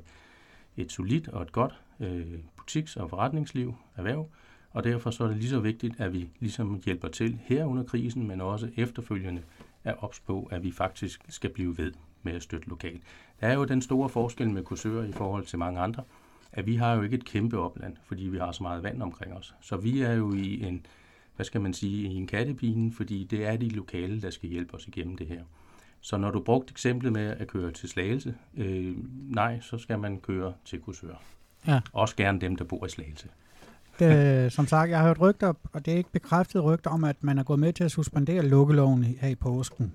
et 0.76 0.92
solidt 0.92 1.28
og 1.28 1.42
et 1.42 1.52
godt 1.52 1.80
øh, 2.00 2.38
butiks- 2.56 2.96
og 2.96 3.10
forretningsliv, 3.10 3.74
erhverv, 3.96 4.28
og 4.72 4.84
derfor 4.84 5.10
så 5.10 5.24
er 5.24 5.28
det 5.28 5.36
lige 5.36 5.50
så 5.50 5.60
vigtigt, 5.60 6.00
at 6.00 6.12
vi 6.12 6.28
ligesom 6.40 6.82
hjælper 6.84 7.08
til 7.08 7.38
her 7.44 7.64
under 7.64 7.82
krisen, 7.82 8.26
men 8.26 8.40
også 8.40 8.68
efterfølgende 8.76 9.42
er 9.84 9.94
ops 10.04 10.20
på, 10.20 10.48
at 10.50 10.62
vi 10.62 10.72
faktisk 10.72 11.24
skal 11.28 11.50
blive 11.50 11.78
ved 11.78 11.92
med 12.22 12.32
at 12.32 12.42
støtte 12.42 12.68
lokalt. 12.68 13.02
Der 13.40 13.46
er 13.46 13.54
jo 13.54 13.64
den 13.64 13.82
store 13.82 14.08
forskel 14.08 14.50
med 14.50 14.62
kursører 14.62 15.04
i 15.04 15.12
forhold 15.12 15.46
til 15.46 15.58
mange 15.58 15.80
andre, 15.80 16.02
at 16.52 16.66
vi 16.66 16.76
har 16.76 16.94
jo 16.94 17.02
ikke 17.02 17.16
et 17.16 17.24
kæmpe 17.24 17.58
opland, 17.58 17.96
fordi 18.04 18.22
vi 18.22 18.38
har 18.38 18.52
så 18.52 18.62
meget 18.62 18.82
vand 18.82 19.02
omkring 19.02 19.32
os. 19.34 19.54
Så 19.60 19.76
vi 19.76 20.02
er 20.02 20.12
jo 20.12 20.32
i 20.32 20.62
en, 20.62 20.86
hvad 21.36 21.46
skal 21.46 21.60
man 21.60 21.74
sige, 21.74 22.08
i 22.08 22.14
en 22.14 22.26
kattepine, 22.26 22.92
fordi 22.92 23.24
det 23.24 23.46
er 23.46 23.56
de 23.56 23.68
lokale, 23.68 24.22
der 24.22 24.30
skal 24.30 24.48
hjælpe 24.48 24.74
os 24.74 24.86
igennem 24.86 25.16
det 25.16 25.26
her. 25.26 25.42
Så 26.00 26.16
når 26.16 26.30
du 26.30 26.40
brugt 26.40 26.70
eksemplet 26.70 27.12
med 27.12 27.26
at 27.26 27.48
køre 27.48 27.70
til 27.70 27.88
Slagelse, 27.88 28.34
øh, 28.56 28.96
nej, 29.34 29.60
så 29.60 29.78
skal 29.78 29.98
man 29.98 30.20
køre 30.20 30.54
til 30.64 30.80
kursør. 30.80 31.22
Ja. 31.66 31.80
Også 31.92 32.16
gerne 32.16 32.40
dem, 32.40 32.56
der 32.56 32.64
bor 32.64 32.86
i 32.86 32.88
Slagelse. 32.88 33.28
Det, 33.98 34.52
som 34.52 34.66
sagt, 34.66 34.90
jeg 34.90 34.98
har 34.98 35.06
hørt 35.06 35.20
rygter, 35.20 35.52
og 35.72 35.86
det 35.86 35.92
er 35.92 35.98
ikke 35.98 36.12
bekræftet 36.12 36.64
rygter 36.64 36.90
om, 36.90 37.04
at 37.04 37.16
man 37.20 37.38
er 37.38 37.42
gået 37.42 37.58
med 37.58 37.72
til 37.72 37.84
at 37.84 37.90
suspendere 37.90 38.42
lukkeloven 38.42 39.04
her 39.04 39.28
i 39.28 39.34
påsken. 39.34 39.92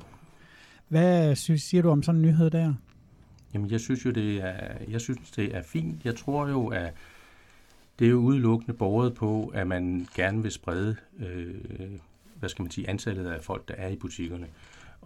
Hvad 0.88 1.36
synes, 1.36 1.62
siger 1.62 1.84
du 1.84 1.90
om 1.90 2.04
sådan 2.04 2.22
en 2.22 2.22
nyhed 2.22 2.50
der? 2.50 2.74
Jamen, 3.54 3.72
jeg 3.72 3.80
synes 3.80 4.06
jo, 4.06 4.12
det 4.12 4.38
er, 4.38 4.74
jeg 4.90 5.02
synes, 5.02 5.32
det 5.32 5.56
er 5.56 5.62
fint. 5.62 6.06
Jeg 6.06 6.16
tror 6.16 6.48
jo, 6.48 6.68
at 6.68 6.94
det 8.00 8.06
er 8.06 8.12
jo 8.12 8.18
udelukkende 8.18 8.78
borget 8.78 9.14
på, 9.14 9.52
at 9.54 9.68
man 9.68 10.08
gerne 10.16 10.42
vil 10.42 10.52
sprede, 10.52 10.96
øh, 11.20 11.56
hvad 12.40 12.50
skal 12.50 12.64
man 12.64 12.72
sige, 12.72 12.90
antallet 12.90 13.28
af 13.28 13.44
folk, 13.44 13.68
der 13.68 13.74
er 13.74 13.88
i 13.88 13.96
butikkerne. 13.96 14.48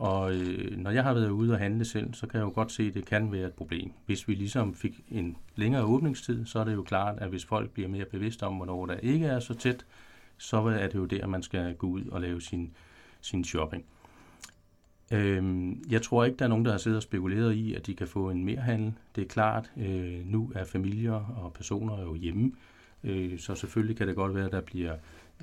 Og 0.02 0.34
øh, 0.36 0.78
når 0.78 0.92
jeg 0.92 1.04
har 1.04 1.14
været 1.14 1.30
ude 1.30 1.54
og 1.54 1.60
handle 1.60 1.86
selv, 1.86 2.14
så 2.14 2.28
kan 2.28 2.40
jeg 2.40 2.46
jo 2.46 2.52
godt 2.56 2.72
se, 2.72 2.84
at 2.84 2.94
det 2.94 3.06
kan 3.06 3.32
være 3.32 3.48
et 3.48 3.54
problem. 3.54 3.92
Hvis 4.06 4.28
vi 4.28 4.34
ligesom 4.34 4.74
fik 4.76 5.02
en 5.12 5.38
længere 5.56 5.84
åbningstid, 5.84 6.46
så 6.46 6.60
er 6.60 6.64
det 6.64 6.74
jo 6.74 6.84
klart, 6.84 7.18
at 7.20 7.30
hvis 7.30 7.46
folk 7.46 7.70
bliver 7.70 7.90
mere 7.90 8.06
bevidste 8.06 8.44
om, 8.44 8.56
hvornår 8.56 8.86
der 8.86 8.96
ikke 8.96 9.26
er 9.26 9.40
så 9.40 9.54
tæt, 9.54 9.86
så 10.38 10.58
er 10.58 10.88
det 10.88 10.96
jo 10.96 11.06
der, 11.06 11.28
man 11.28 11.44
skal 11.44 11.76
gå 11.76 11.88
ud 11.88 12.06
og 12.06 12.22
lave 12.22 12.42
sin, 12.42 12.72
sin 13.22 13.44
shopping. 13.44 13.86
Øhm, 15.12 15.84
jeg 15.90 16.02
tror 16.02 16.26
ikke, 16.26 16.38
der 16.38 16.46
er 16.46 16.50
nogen, 16.50 16.66
der 16.66 16.72
har 16.72 16.78
siddet 16.78 16.98
og 16.98 17.04
spekuleret 17.04 17.54
i, 17.54 17.74
at 17.74 17.86
de 17.86 17.96
kan 17.96 18.08
få 18.08 18.30
en 18.30 18.46
mere 18.46 18.62
handel. 18.62 18.94
Det 19.16 19.22
er 19.22 19.28
klart, 19.28 19.72
øh, 19.78 20.26
nu 20.26 20.52
er 20.56 20.66
familier 20.66 21.14
og 21.44 21.54
personer 21.54 22.02
jo 22.02 22.16
hjemme, 22.16 22.52
øh, 23.04 23.40
så 23.40 23.56
selvfølgelig 23.56 23.98
kan 23.98 24.08
det 24.08 24.16
godt 24.16 24.36
være, 24.36 24.46
at 24.46 24.52
der 24.52 24.62
bliver 24.62 24.96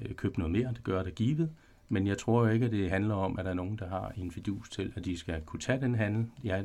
øh, 0.03 0.15
købt 0.15 0.39
noget 0.39 0.53
mere. 0.53 0.69
Det 0.69 0.85
gør 0.85 1.03
det 1.03 1.15
givet. 1.15 1.51
Men 1.89 2.07
jeg 2.07 2.19
tror 2.19 2.49
ikke, 2.49 2.67
at 2.67 2.73
det 2.73 2.91
handler 2.91 3.15
om, 3.15 3.39
at 3.39 3.45
der 3.45 3.51
er 3.51 3.55
nogen, 3.55 3.79
der 3.79 3.89
har 3.89 4.13
en 4.17 4.31
fidus 4.31 4.71
til, 4.71 4.93
at 4.97 5.05
de 5.05 5.19
skal 5.19 5.43
kunne 5.43 5.61
tage 5.61 5.81
den 5.81 5.95
handel. 5.95 6.27
Jeg 6.45 6.65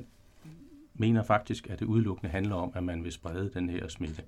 mener 0.94 1.24
faktisk, 1.24 1.70
at 1.70 1.80
det 1.80 1.86
udelukkende 1.86 2.32
handler 2.32 2.56
om, 2.56 2.72
at 2.76 2.84
man 2.84 3.04
vil 3.04 3.12
sprede 3.12 3.52
den 3.54 3.70
her 3.70 3.88
smitte. 3.88 4.24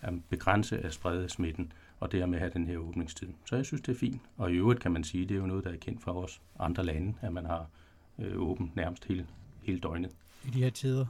At 0.00 0.14
begrænse 0.28 0.78
at 0.78 0.94
sprede 0.94 1.28
smitten, 1.28 1.72
og 2.00 2.12
dermed 2.12 2.38
have 2.38 2.50
den 2.54 2.66
her 2.66 2.76
åbningstid. 2.76 3.28
Så 3.44 3.56
jeg 3.56 3.64
synes, 3.64 3.82
det 3.82 3.94
er 3.94 3.98
fint. 3.98 4.22
Og 4.36 4.52
i 4.52 4.54
øvrigt 4.54 4.80
kan 4.80 4.92
man 4.92 5.04
sige, 5.04 5.22
at 5.22 5.28
det 5.28 5.34
er 5.34 5.38
jo 5.38 5.46
noget, 5.46 5.64
der 5.64 5.70
er 5.70 5.76
kendt 5.76 6.02
for 6.02 6.12
os 6.12 6.40
andre 6.58 6.84
lande, 6.84 7.14
at 7.20 7.32
man 7.32 7.46
har 7.46 7.66
øh, 8.18 8.42
åbent 8.42 8.76
nærmest 8.76 9.04
hele, 9.04 9.26
hele 9.62 9.78
døgnet. 9.80 10.10
I 10.44 10.50
de 10.50 10.62
her 10.62 10.70
tider. 10.70 11.06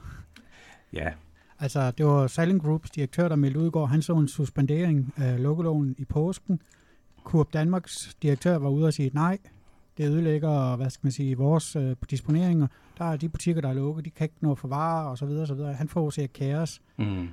Ja. 0.93 1.13
Altså, 1.59 1.91
det 1.91 2.05
var 2.05 2.27
Silent 2.27 2.61
Groups 2.61 2.89
direktør, 2.89 3.27
der 3.27 3.35
meldte 3.35 3.59
ud 3.59 3.67
i 3.67 3.69
går. 3.69 3.85
Han 3.85 4.01
så 4.01 4.13
en 4.13 4.27
suspendering 4.27 5.13
af 5.17 5.43
lukkeloven 5.43 5.95
i 5.97 6.05
påsken. 6.05 6.61
Coop 7.27 7.53
Danmarks 7.53 8.17
direktør 8.21 8.57
var 8.57 8.69
ude 8.69 8.87
og 8.87 8.93
sige, 8.93 9.11
nej, 9.13 9.37
det 9.97 10.09
ødelægger, 10.09 10.75
hvad 10.75 10.89
skal 10.89 11.05
man 11.05 11.11
sige, 11.11 11.37
vores 11.37 11.75
øh, 11.75 11.95
disponeringer. 12.09 12.67
Der 12.97 13.05
er 13.05 13.17
de 13.17 13.29
butikker, 13.29 13.61
der 13.61 13.69
er 13.69 13.73
lukket, 13.73 14.05
de 14.05 14.09
kan 14.09 14.25
ikke 14.25 14.35
nå 14.41 14.55
for 14.55 14.67
varer, 14.67 15.09
og 15.09 15.17
så 15.17 15.25
videre, 15.25 15.41
og 15.41 15.47
så 15.47 15.53
videre. 15.53 15.73
Han 15.73 15.89
forudser 15.89 16.27
kaos. 16.27 16.81
Mm. 16.97 17.27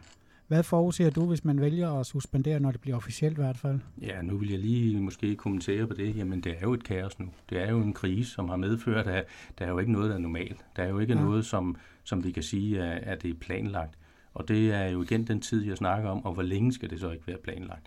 Hvad 0.48 0.62
forudser 0.62 1.10
du, 1.10 1.26
hvis 1.26 1.44
man 1.44 1.60
vælger 1.60 1.90
at 1.90 2.06
suspendere, 2.06 2.60
når 2.60 2.70
det 2.70 2.80
bliver 2.80 2.96
officielt 2.96 3.38
i 3.38 3.40
hvert 3.40 3.56
fald? 3.56 3.80
Ja, 4.00 4.22
nu 4.22 4.36
vil 4.36 4.50
jeg 4.50 4.58
lige 4.58 5.00
måske 5.00 5.36
kommentere 5.36 5.86
på 5.86 5.94
det. 5.94 6.16
Jamen, 6.16 6.40
det 6.40 6.52
er 6.52 6.60
jo 6.62 6.74
et 6.74 6.84
kaos 6.84 7.18
nu. 7.18 7.26
Det 7.50 7.62
er 7.62 7.70
jo 7.70 7.80
en 7.80 7.92
krise, 7.92 8.30
som 8.30 8.48
har 8.48 8.56
medført, 8.56 9.06
at 9.06 9.24
der 9.58 9.64
er 9.64 9.70
jo 9.70 9.78
ikke 9.78 9.92
noget, 9.92 10.10
der 10.10 10.16
er 10.16 10.20
normalt. 10.20 10.64
Der 10.76 10.82
er 10.82 10.88
jo 10.88 10.98
ikke 10.98 11.14
ja. 11.14 11.20
noget, 11.20 11.46
som, 11.46 11.76
som 12.04 12.24
vi 12.24 12.30
kan 12.30 12.42
sige, 12.42 12.82
at, 12.82 13.02
at 13.02 13.22
det 13.22 13.30
er 13.30 13.34
planlagt. 13.34 13.94
Og 14.34 14.48
det 14.48 14.72
er 14.72 14.84
jo 14.86 15.02
igen 15.02 15.26
den 15.26 15.40
tid, 15.40 15.64
jeg 15.64 15.76
snakker 15.76 16.10
om, 16.10 16.24
og 16.24 16.32
hvor 16.32 16.42
længe 16.42 16.72
skal 16.72 16.90
det 16.90 17.00
så 17.00 17.10
ikke 17.10 17.26
være 17.26 17.38
planlagt. 17.44 17.86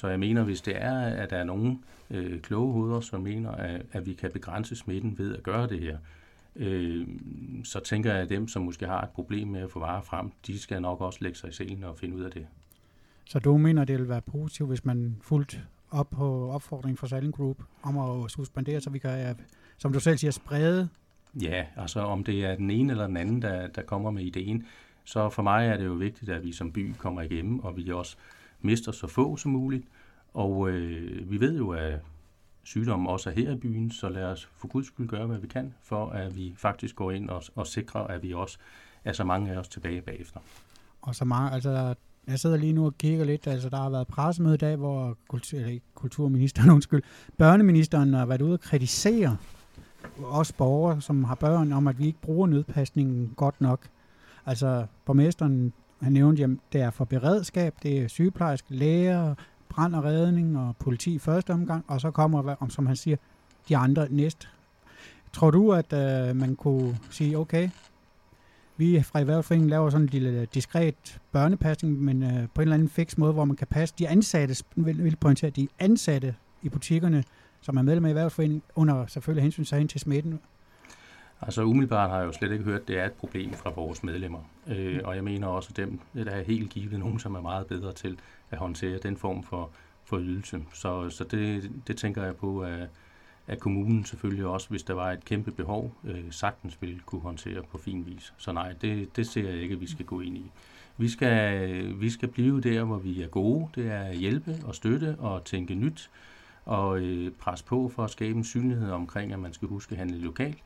Så 0.00 0.08
jeg 0.08 0.20
mener, 0.20 0.44
hvis 0.44 0.60
det 0.60 0.74
er, 0.76 1.00
at 1.00 1.30
der 1.30 1.36
er 1.36 1.44
nogen 1.44 1.84
øh, 2.10 2.40
kloge 2.40 2.72
hoveder, 2.72 3.00
som 3.00 3.20
mener, 3.20 3.50
at, 3.50 3.82
at 3.92 4.06
vi 4.06 4.12
kan 4.12 4.30
begrænse 4.32 4.76
smitten 4.76 5.18
ved 5.18 5.36
at 5.36 5.42
gøre 5.42 5.66
det 5.66 5.80
her, 5.80 5.98
øh, 6.56 7.06
så 7.64 7.80
tænker 7.80 8.12
jeg, 8.12 8.22
at 8.22 8.28
dem, 8.28 8.48
som 8.48 8.62
måske 8.62 8.86
har 8.86 9.02
et 9.02 9.08
problem 9.08 9.48
med 9.48 9.60
at 9.60 9.70
få 9.70 9.78
varer 9.78 10.02
frem, 10.02 10.30
de 10.46 10.58
skal 10.58 10.82
nok 10.82 11.00
også 11.00 11.18
lægge 11.22 11.38
sig 11.38 11.50
i 11.50 11.52
selen 11.52 11.84
og 11.84 11.98
finde 11.98 12.16
ud 12.16 12.22
af 12.22 12.30
det. 12.30 12.46
Så 13.24 13.38
du 13.38 13.56
mener, 13.56 13.84
det 13.84 13.98
vil 13.98 14.08
være 14.08 14.20
positivt, 14.20 14.68
hvis 14.68 14.84
man 14.84 15.16
fuldt 15.22 15.60
op 15.90 16.10
på 16.10 16.50
opfordringen 16.50 16.96
fra 16.96 17.08
Silent 17.08 17.34
Group 17.34 17.56
om 17.82 17.98
at 17.98 18.30
suspendere, 18.30 18.80
så 18.80 18.90
vi 18.90 18.98
kan, 18.98 19.36
som 19.78 19.92
du 19.92 20.00
selv 20.00 20.18
siger, 20.18 20.30
sprede? 20.30 20.88
Ja, 21.42 21.64
altså 21.76 22.00
om 22.00 22.24
det 22.24 22.44
er 22.44 22.54
den 22.56 22.70
ene 22.70 22.92
eller 22.92 23.06
den 23.06 23.16
anden, 23.16 23.42
der, 23.42 23.66
der 23.66 23.82
kommer 23.82 24.10
med 24.10 24.22
ideen, 24.22 24.66
så 25.04 25.28
for 25.28 25.42
mig 25.42 25.68
er 25.68 25.76
det 25.76 25.84
jo 25.84 25.92
vigtigt, 25.92 26.30
at 26.30 26.44
vi 26.44 26.52
som 26.52 26.72
by 26.72 26.92
kommer 26.98 27.22
igennem, 27.22 27.60
og 27.60 27.76
vi 27.76 27.92
også 27.92 28.16
mister 28.62 28.92
så 28.92 29.06
få 29.06 29.36
som 29.36 29.50
muligt. 29.50 29.84
Og 30.34 30.70
øh, 30.70 31.30
vi 31.30 31.40
ved 31.40 31.56
jo, 31.56 31.70
at 31.70 32.00
sygdommen 32.62 33.06
også 33.06 33.30
er 33.30 33.34
her 33.34 33.52
i 33.52 33.56
byen, 33.56 33.90
så 33.90 34.08
lad 34.08 34.24
os 34.24 34.48
for 34.56 34.68
guds 34.68 34.86
skyld 34.86 35.08
gøre, 35.08 35.26
hvad 35.26 35.38
vi 35.38 35.46
kan, 35.46 35.74
for 35.82 36.10
at 36.10 36.36
vi 36.36 36.54
faktisk 36.56 36.96
går 36.96 37.10
ind 37.10 37.30
og, 37.30 37.42
og 37.54 37.66
sikrer, 37.66 38.00
at 38.00 38.22
vi 38.22 38.34
også 38.34 38.58
er 39.04 39.12
så 39.12 39.24
mange 39.24 39.52
af 39.52 39.58
os 39.58 39.68
tilbage 39.68 40.02
bagefter. 40.02 40.40
Og 41.02 41.14
så 41.14 41.24
mange, 41.24 41.50
altså 41.50 41.94
jeg 42.26 42.38
sidder 42.38 42.56
lige 42.56 42.72
nu 42.72 42.86
og 42.86 42.98
kigger 42.98 43.24
lidt, 43.24 43.46
altså 43.46 43.68
der 43.68 43.76
har 43.76 43.90
været 43.90 44.06
pressemøde 44.06 44.54
i 44.54 44.58
dag, 44.58 44.76
hvor 44.76 45.16
kultur, 45.28 45.58
eller 45.58 45.70
ikke, 45.70 45.86
kulturministeren, 45.94 46.70
undskyld, 46.76 47.02
børneministeren 47.38 48.14
har 48.14 48.26
været 48.26 48.42
ude 48.42 48.52
og 48.52 48.60
kritisere 48.60 49.36
os 50.24 50.52
borgere, 50.52 51.00
som 51.00 51.24
har 51.24 51.34
børn, 51.34 51.72
om 51.72 51.86
at 51.86 51.98
vi 51.98 52.06
ikke 52.06 52.20
bruger 52.20 52.46
nødpasningen 52.46 53.32
godt 53.36 53.60
nok. 53.60 53.88
Altså 54.46 54.86
borgmesteren, 55.04 55.72
han 56.02 56.12
nævnte, 56.12 56.44
at 56.44 56.50
det 56.72 56.80
er 56.80 56.90
for 56.90 57.04
beredskab, 57.04 57.74
det 57.82 57.98
er 57.98 58.08
sygeplejerske, 58.08 58.74
læger, 58.74 59.34
brand 59.68 59.94
og 59.94 60.04
redning 60.04 60.58
og 60.58 60.76
politi 60.76 61.14
i 61.14 61.18
første 61.18 61.52
omgang, 61.52 61.84
og 61.88 62.00
så 62.00 62.10
kommer, 62.10 62.54
om 62.60 62.70
som 62.70 62.86
han 62.86 62.96
siger, 62.96 63.16
de 63.68 63.76
andre 63.76 64.06
næst. 64.10 64.48
Tror 65.32 65.50
du, 65.50 65.72
at 65.72 65.92
øh, 65.92 66.36
man 66.36 66.56
kunne 66.56 66.98
sige, 67.10 67.38
okay, 67.38 67.70
vi 68.76 69.02
fra 69.02 69.20
Erhvervsforeningen 69.20 69.70
laver 69.70 69.90
sådan 69.90 70.04
en 70.04 70.08
lille 70.08 70.30
øh, 70.30 70.46
diskret 70.54 71.20
børnepasning, 71.32 72.02
men 72.02 72.22
øh, 72.22 72.48
på 72.54 72.60
en 72.60 72.62
eller 72.62 72.74
anden 72.74 72.88
fix 72.88 73.18
måde, 73.18 73.32
hvor 73.32 73.44
man 73.44 73.56
kan 73.56 73.66
passe 73.66 73.94
de 73.98 74.08
ansatte, 74.08 74.64
vil, 74.76 75.04
vil 75.04 75.16
pointere, 75.16 75.50
de 75.50 75.68
ansatte 75.78 76.34
i 76.62 76.68
butikkerne, 76.68 77.24
som 77.60 77.76
er 77.76 77.82
medlem 77.82 78.04
af 78.04 78.08
Erhvervsforeningen, 78.08 78.62
under 78.74 79.06
selvfølgelig 79.06 79.42
hensyn 79.42 79.86
til 79.86 80.00
smitten. 80.00 80.40
Altså 81.42 81.62
umiddelbart 81.62 82.10
har 82.10 82.18
jeg 82.18 82.26
jo 82.26 82.32
slet 82.32 82.52
ikke 82.52 82.64
hørt, 82.64 82.80
at 82.80 82.88
det 82.88 82.98
er 82.98 83.04
et 83.04 83.12
problem 83.12 83.52
fra 83.52 83.70
vores 83.70 84.02
medlemmer. 84.02 84.38
Øh, 84.68 85.00
og 85.04 85.16
jeg 85.16 85.24
mener 85.24 85.46
også, 85.46 85.68
at 85.70 85.76
dem, 85.76 86.00
der 86.14 86.30
er 86.30 86.42
helt 86.42 86.70
givet 86.70 86.98
nogen, 86.98 87.18
som 87.18 87.34
er 87.34 87.40
meget 87.40 87.66
bedre 87.66 87.92
til 87.92 88.18
at 88.50 88.58
håndtere 88.58 88.98
den 88.98 89.16
form 89.16 89.42
for, 89.42 89.70
for 90.04 90.18
ydelse. 90.18 90.60
Så, 90.74 91.10
så 91.10 91.24
det, 91.24 91.70
det 91.86 91.96
tænker 91.96 92.24
jeg 92.24 92.36
på, 92.36 92.60
at, 92.60 92.88
at 93.46 93.60
kommunen 93.60 94.04
selvfølgelig 94.04 94.46
også, 94.46 94.68
hvis 94.68 94.82
der 94.82 94.94
var 94.94 95.12
et 95.12 95.24
kæmpe 95.24 95.50
behov, 95.50 95.94
øh, 96.04 96.24
sagtens 96.30 96.78
ville 96.80 97.00
kunne 97.06 97.20
håndtere 97.20 97.62
på 97.62 97.78
fin 97.78 98.06
vis. 98.06 98.32
Så 98.38 98.52
nej, 98.52 98.74
det, 98.80 99.16
det 99.16 99.26
ser 99.26 99.48
jeg 99.48 99.58
ikke, 99.58 99.74
at 99.74 99.80
vi 99.80 99.86
skal 99.86 100.04
gå 100.04 100.20
ind 100.20 100.36
i. 100.36 100.50
Vi 100.96 101.08
skal, 101.08 102.00
vi 102.00 102.10
skal 102.10 102.28
blive 102.28 102.60
der, 102.60 102.84
hvor 102.84 102.98
vi 102.98 103.22
er 103.22 103.28
gode. 103.28 103.68
Det 103.74 103.90
er 103.90 104.00
at 104.00 104.16
hjælpe 104.16 104.56
og 104.64 104.74
støtte 104.74 105.16
og 105.18 105.44
tænke 105.44 105.74
nyt 105.74 106.10
og 106.64 107.00
øh, 107.00 107.32
presse 107.32 107.64
på 107.64 107.88
for 107.94 108.04
at 108.04 108.10
skabe 108.10 108.38
en 108.38 108.44
synlighed 108.44 108.90
omkring, 108.90 109.32
at 109.32 109.38
man 109.38 109.52
skal 109.52 109.68
huske 109.68 109.92
at 109.92 109.98
handle 109.98 110.18
lokalt 110.18 110.58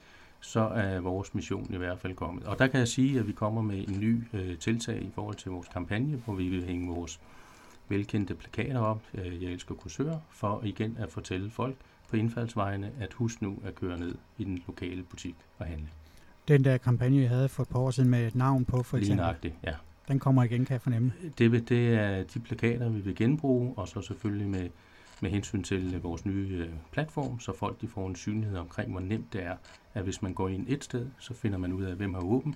så 0.45 0.61
er 0.61 1.01
vores 1.01 1.35
mission 1.35 1.75
i 1.75 1.77
hvert 1.77 1.99
fald 1.99 2.15
kommet. 2.15 2.45
Og 2.45 2.59
der 2.59 2.67
kan 2.67 2.81
jeg 2.81 2.89
sige, 2.89 3.19
at 3.19 3.27
vi 3.27 3.33
kommer 3.33 3.63
med 3.63 3.89
en 3.89 4.01
ny 4.01 4.23
øh, 4.33 4.59
tiltag 4.59 5.03
i 5.03 5.11
forhold 5.15 5.37
til 5.37 5.51
vores 5.51 5.69
kampagne, 5.69 6.17
hvor 6.17 6.35
vi 6.35 6.49
vil 6.49 6.65
hænge 6.65 6.95
vores 6.95 7.21
velkendte 7.89 8.35
plakater 8.35 8.81
op, 8.81 9.03
øh, 9.15 9.43
Jeg 9.43 9.51
elsker 9.51 9.75
kursør, 9.75 10.17
for 10.31 10.61
igen 10.65 10.97
at 11.01 11.11
fortælle 11.11 11.51
folk 11.51 11.77
på 12.11 12.17
indfaldsvejene, 12.17 12.91
at 13.01 13.13
husk 13.13 13.43
nu 13.43 13.59
at 13.65 13.75
køre 13.75 13.99
ned 13.99 14.15
i 14.39 14.45
den 14.45 14.63
lokale 14.67 15.03
butik 15.03 15.35
og 15.59 15.67
handle. 15.67 15.89
Den 16.49 16.65
der 16.65 16.77
kampagne, 16.77 17.21
jeg 17.21 17.29
havde 17.29 17.49
for 17.49 17.63
et 17.63 17.69
par 17.69 17.79
år 17.79 17.91
siden 17.91 18.11
med 18.11 18.27
et 18.27 18.35
navn 18.35 18.65
på, 18.65 18.83
for 18.83 18.97
eksempel. 18.97 19.27
Lige 19.43 19.55
ja. 19.67 19.75
Den 20.09 20.19
kommer 20.19 20.43
igen, 20.43 20.65
kan 20.65 20.73
jeg 20.73 20.81
fornemme. 20.81 21.13
Det, 21.39 21.69
det 21.69 21.95
er 21.95 22.23
de 22.23 22.41
plakater, 22.41 22.89
vi 22.89 23.01
vil 23.01 23.17
genbruge, 23.17 23.75
og 23.77 23.89
så 23.89 24.01
selvfølgelig 24.01 24.49
med, 24.49 24.69
med 25.21 25.31
hensyn 25.31 25.63
til 25.63 26.01
vores 26.03 26.27
nye 26.27 26.49
øh, 26.51 26.69
platform, 26.93 27.41
så 27.41 27.53
folk 27.53 27.81
de 27.81 27.89
får 27.89 28.09
en 28.09 28.17
synlighed 28.17 28.59
omkring, 28.59 28.91
hvor 28.91 29.01
nemt 29.01 29.33
det 29.33 29.43
er, 29.43 29.57
at 29.95 30.03
hvis 30.03 30.23
man 30.23 30.35
går 30.35 30.49
ind 30.49 30.67
et 30.69 30.85
sted, 30.85 31.07
så 31.19 31.35
finder 31.35 31.59
man 31.59 31.73
ud 31.73 31.83
af, 31.83 31.95
hvem 31.95 32.15
har 32.15 32.23
åben, 32.23 32.55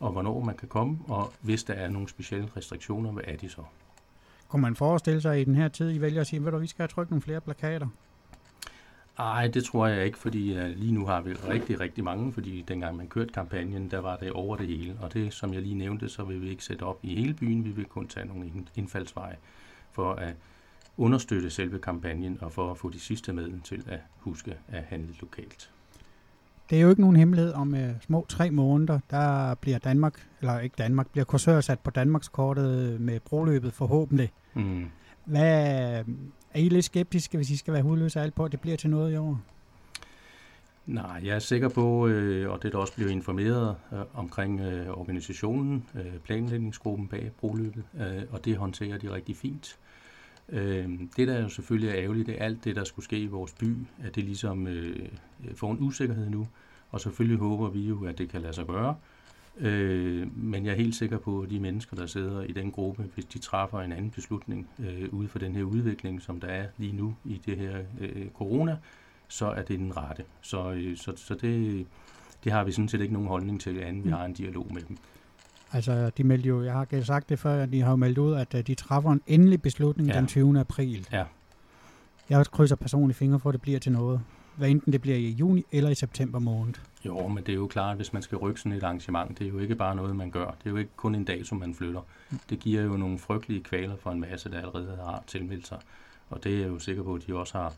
og 0.00 0.12
hvornår 0.12 0.40
man 0.40 0.56
kan 0.56 0.68
komme, 0.68 0.98
og 1.08 1.32
hvis 1.40 1.64
der 1.64 1.74
er 1.74 1.88
nogle 1.88 2.08
specielle 2.08 2.48
restriktioner, 2.56 3.12
hvad 3.12 3.24
er 3.26 3.36
de 3.36 3.48
så? 3.48 3.62
Kunne 4.48 4.62
man 4.62 4.76
forestille 4.76 5.20
sig 5.20 5.40
i 5.40 5.44
den 5.44 5.54
her 5.54 5.68
tid, 5.68 5.94
I 5.94 6.00
vælger 6.00 6.20
at 6.20 6.26
sige, 6.26 6.46
at 6.46 6.60
vi 6.60 6.66
skal 6.66 6.82
have 6.82 6.88
trykket 6.88 7.10
nogle 7.10 7.22
flere 7.22 7.40
plakater? 7.40 7.86
Nej, 9.18 9.46
det 9.46 9.64
tror 9.64 9.86
jeg 9.86 10.06
ikke, 10.06 10.18
fordi 10.18 10.58
uh, 10.58 10.64
lige 10.64 10.92
nu 10.92 11.06
har 11.06 11.20
vi 11.20 11.32
rigtig, 11.32 11.80
rigtig 11.80 12.04
mange, 12.04 12.32
fordi 12.32 12.64
dengang 12.68 12.96
man 12.96 13.08
kørte 13.08 13.32
kampagnen, 13.32 13.90
der 13.90 13.98
var 13.98 14.16
det 14.16 14.32
over 14.32 14.56
det 14.56 14.66
hele. 14.66 14.96
Og 15.00 15.12
det, 15.14 15.34
som 15.34 15.54
jeg 15.54 15.62
lige 15.62 15.74
nævnte, 15.74 16.08
så 16.08 16.24
vil 16.24 16.42
vi 16.42 16.48
ikke 16.48 16.64
sætte 16.64 16.82
op 16.82 16.98
i 17.02 17.14
hele 17.14 17.34
byen, 17.34 17.64
vi 17.64 17.70
vil 17.70 17.84
kun 17.84 18.08
tage 18.08 18.26
nogle 18.26 18.50
indfaldsveje 18.74 19.36
for 19.90 20.12
at 20.12 20.34
understøtte 21.00 21.50
selve 21.50 21.78
kampagnen 21.78 22.38
og 22.40 22.52
for 22.52 22.70
at 22.70 22.78
få 22.78 22.90
de 22.90 23.00
sidste 23.00 23.32
med 23.32 23.60
til 23.64 23.84
at 23.86 23.98
huske 24.18 24.54
at 24.68 24.82
handle 24.88 25.14
lokalt. 25.20 25.70
Det 26.70 26.78
er 26.78 26.82
jo 26.82 26.90
ikke 26.90 27.00
nogen 27.00 27.16
hemmelighed 27.16 27.52
om 27.52 27.74
uh, 27.74 27.80
små 28.00 28.26
tre 28.28 28.50
måneder, 28.50 29.00
der 29.10 29.54
bliver 29.54 29.78
Danmark, 29.78 30.26
eller 30.40 30.58
ikke 30.58 30.74
Danmark, 30.78 31.10
bliver 31.10 31.24
kursør 31.24 31.60
sat 31.60 31.80
på 31.80 31.90
Danmarks 31.90 32.28
kortet 32.28 33.00
med 33.00 33.20
broløbet 33.20 33.72
forhåbentlig. 33.72 34.32
Mm. 34.54 34.86
Hvad, 35.24 36.04
er 36.54 36.60
I 36.60 36.68
lidt 36.68 36.84
skeptiske, 36.84 37.36
hvis 37.36 37.50
I 37.50 37.56
skal 37.56 37.74
være 37.74 37.82
hudløse 37.82 38.20
alt 38.20 38.34
på, 38.34 38.44
at 38.44 38.52
det 38.52 38.60
bliver 38.60 38.76
til 38.76 38.90
noget 38.90 39.12
i 39.12 39.16
år? 39.16 39.40
Nej, 40.86 41.20
jeg 41.24 41.34
er 41.34 41.38
sikker 41.38 41.68
på, 41.68 42.06
øh, 42.06 42.50
og 42.50 42.62
det 42.62 42.72
der 42.72 42.78
også 42.78 42.94
bliver 42.94 43.10
informeret 43.10 43.76
øh, 43.92 43.98
omkring 44.14 44.60
øh, 44.60 44.88
organisationen, 44.88 45.84
øh, 45.94 46.18
planlægningsgruppen 46.24 47.08
bag 47.08 47.30
broløbet, 47.40 47.84
øh, 48.00 48.22
og 48.30 48.44
det 48.44 48.56
håndterer 48.56 48.98
de 48.98 49.12
rigtig 49.12 49.36
fint. 49.36 49.78
Øh, 49.78 49.90
det, 51.16 51.28
der 51.28 51.42
jo 51.42 51.48
selvfølgelig 51.48 51.90
er 51.90 51.96
ærgerligt, 51.96 52.26
det 52.26 52.40
er 52.40 52.44
alt 52.44 52.64
det, 52.64 52.76
der 52.76 52.84
skulle 52.84 53.04
ske 53.04 53.18
i 53.18 53.26
vores 53.26 53.52
by, 53.52 53.76
at 54.02 54.14
det 54.14 54.24
ligesom 54.24 54.66
øh, 54.66 55.08
får 55.54 55.72
en 55.72 55.78
usikkerhed 55.80 56.30
nu, 56.30 56.48
og 56.90 57.00
selvfølgelig 57.00 57.38
håber 57.38 57.68
vi 57.68 57.80
jo, 57.80 58.04
at 58.04 58.18
det 58.18 58.28
kan 58.28 58.40
lade 58.40 58.52
sig 58.52 58.66
gøre. 58.66 58.96
Øh, 59.58 60.36
men 60.36 60.66
jeg 60.66 60.72
er 60.72 60.76
helt 60.76 60.94
sikker 60.94 61.18
på, 61.18 61.40
at 61.40 61.50
de 61.50 61.60
mennesker, 61.60 61.96
der 61.96 62.06
sidder 62.06 62.42
i 62.42 62.52
den 62.52 62.70
gruppe, 62.70 63.02
hvis 63.14 63.24
de 63.24 63.38
træffer 63.38 63.80
en 63.80 63.92
anden 63.92 64.10
beslutning 64.10 64.68
øh, 64.78 65.14
ude 65.14 65.28
for 65.28 65.38
den 65.38 65.54
her 65.54 65.62
udvikling, 65.62 66.22
som 66.22 66.40
der 66.40 66.48
er 66.48 66.66
lige 66.78 66.92
nu 66.92 67.14
i 67.24 67.40
det 67.46 67.56
her 67.56 67.78
øh, 68.00 68.28
corona, 68.34 68.76
så 69.28 69.46
er 69.46 69.62
det 69.62 69.78
den 69.78 69.96
rette. 69.96 70.24
Så, 70.40 70.70
øh, 70.70 70.96
så, 70.96 71.12
så 71.16 71.34
det, 71.34 71.86
det 72.44 72.52
har 72.52 72.64
vi 72.64 72.72
sådan 72.72 72.88
set 72.88 73.00
ikke 73.00 73.12
nogen 73.12 73.28
holdning 73.28 73.60
til, 73.60 73.78
andet 73.78 74.04
vi 74.04 74.08
mm. 74.08 74.14
har 74.14 74.24
en 74.24 74.32
dialog 74.32 74.66
med 74.74 74.82
dem. 74.82 74.96
Altså, 75.72 76.10
de 76.10 76.24
meldte 76.24 76.48
jo, 76.48 76.62
jeg 76.62 76.72
har 76.72 77.02
sagt 77.02 77.28
det 77.28 77.38
før, 77.38 77.62
at 77.62 77.72
de 77.72 77.80
har 77.80 77.90
jo 77.90 77.96
meldt 77.96 78.18
ud, 78.18 78.34
at 78.34 78.66
de 78.66 78.74
træffer 78.74 79.10
en 79.10 79.22
endelig 79.26 79.62
beslutning 79.62 80.08
ja. 80.08 80.16
den 80.16 80.26
20. 80.26 80.60
april. 80.60 81.08
Ja. 81.12 81.24
Jeg 82.30 82.46
krydser 82.46 82.76
personligt 82.76 83.18
fingre 83.18 83.40
for, 83.40 83.48
at 83.48 83.52
det 83.52 83.62
bliver 83.62 83.78
til 83.78 83.92
noget. 83.92 84.20
hvad 84.56 84.68
enten 84.68 84.92
det 84.92 85.00
bliver 85.00 85.16
i 85.16 85.30
juni 85.30 85.64
eller 85.72 85.90
i 85.90 85.94
september 85.94 86.38
måned. 86.38 86.74
Jo, 87.04 87.28
men 87.28 87.44
det 87.44 87.52
er 87.52 87.56
jo 87.56 87.66
klart, 87.66 87.96
hvis 87.96 88.12
man 88.12 88.22
skal 88.22 88.38
rykke 88.38 88.60
sådan 88.60 88.78
et 88.78 88.82
arrangement, 88.82 89.38
det 89.38 89.46
er 89.46 89.50
jo 89.50 89.58
ikke 89.58 89.74
bare 89.74 89.96
noget, 89.96 90.16
man 90.16 90.30
gør. 90.30 90.46
Det 90.46 90.66
er 90.66 90.70
jo 90.70 90.76
ikke 90.76 90.90
kun 90.96 91.14
en 91.14 91.24
dag, 91.24 91.46
som 91.46 91.58
man 91.58 91.74
flytter. 91.74 92.00
Det 92.50 92.58
giver 92.58 92.82
jo 92.82 92.96
nogle 92.96 93.18
frygtelige 93.18 93.62
kvaler 93.62 93.96
for 93.96 94.10
en 94.10 94.20
masse, 94.20 94.50
der 94.50 94.58
allerede 94.58 94.96
har 94.96 95.22
tilmeldt 95.26 95.66
sig. 95.66 95.78
Og 96.30 96.44
det 96.44 96.54
er 96.54 96.60
jeg 96.60 96.68
jo 96.68 96.78
sikker 96.78 97.02
på, 97.02 97.14
at 97.14 97.26
de 97.26 97.34
også 97.34 97.58
har, 97.58 97.72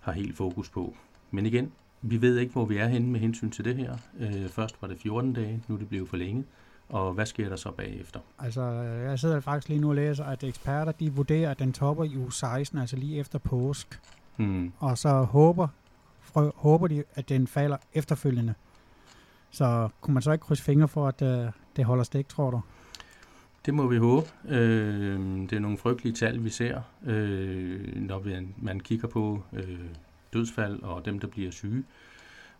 har 0.00 0.12
helt 0.12 0.36
fokus 0.36 0.68
på. 0.68 0.96
Men 1.30 1.46
igen, 1.46 1.72
vi 2.02 2.20
ved 2.20 2.38
ikke, 2.38 2.52
hvor 2.52 2.64
vi 2.64 2.76
er 2.76 2.88
henne 2.88 3.08
med 3.08 3.20
hensyn 3.20 3.50
til 3.50 3.64
det 3.64 3.76
her. 3.76 3.96
Øh, 4.20 4.48
først 4.48 4.76
var 4.82 4.88
det 4.88 4.98
14 4.98 5.32
dage, 5.32 5.62
nu 5.68 5.74
er 5.74 5.78
det 5.78 5.88
blevet 5.88 6.08
forlænget. 6.08 6.44
Og 6.90 7.12
hvad 7.12 7.26
sker 7.26 7.48
der 7.48 7.56
så 7.56 7.70
bagefter? 7.70 8.20
Altså, 8.38 8.62
jeg 8.62 9.18
sidder 9.18 9.40
faktisk 9.40 9.68
lige 9.68 9.80
nu 9.80 9.88
og 9.88 9.94
læser, 9.94 10.24
at 10.24 10.44
eksperter 10.44 10.92
de 10.92 11.12
vurderer, 11.12 11.50
at 11.50 11.58
den 11.58 11.72
topper 11.72 12.04
i 12.04 12.16
uge 12.16 12.32
16, 12.32 12.78
altså 12.78 12.96
lige 12.96 13.18
efter 13.18 13.38
påsk. 13.38 14.00
Hmm. 14.36 14.72
Og 14.78 14.98
så 14.98 15.08
håber, 15.08 15.68
frø, 16.20 16.50
håber 16.54 16.86
de, 16.86 17.04
at 17.14 17.28
den 17.28 17.46
falder 17.46 17.76
efterfølgende. 17.94 18.54
Så 19.50 19.88
kunne 20.00 20.14
man 20.14 20.22
så 20.22 20.32
ikke 20.32 20.42
krydse 20.42 20.62
fingre 20.62 20.88
for, 20.88 21.08
at 21.08 21.22
uh, 21.22 21.52
det 21.76 21.84
holder 21.84 22.04
stik, 22.04 22.28
tror 22.28 22.50
du? 22.50 22.60
Det 23.66 23.74
må 23.74 23.86
vi 23.86 23.96
håbe. 23.96 24.26
Øh, 24.48 25.18
det 25.20 25.52
er 25.52 25.58
nogle 25.58 25.78
frygtelige 25.78 26.14
tal, 26.14 26.44
vi 26.44 26.50
ser, 26.50 26.80
øh, 27.06 27.96
når 27.96 28.18
vi, 28.18 28.36
man 28.56 28.80
kigger 28.80 29.08
på 29.08 29.42
øh, 29.52 29.78
dødsfald 30.32 30.82
og 30.82 31.04
dem, 31.04 31.18
der 31.18 31.26
bliver 31.26 31.50
syge. 31.50 31.84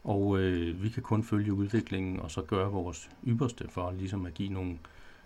Og 0.04 0.38
øh, 0.38 0.82
vi 0.82 0.88
kan 0.88 1.02
kun 1.02 1.24
følge 1.24 1.52
udviklingen 1.52 2.20
og 2.20 2.30
så 2.30 2.42
gøre 2.42 2.70
vores 2.70 3.10
ypperste 3.26 3.64
for 3.68 3.90
ligesom 3.90 4.26
at 4.26 4.34
give 4.34 4.52
nogle, 4.52 4.78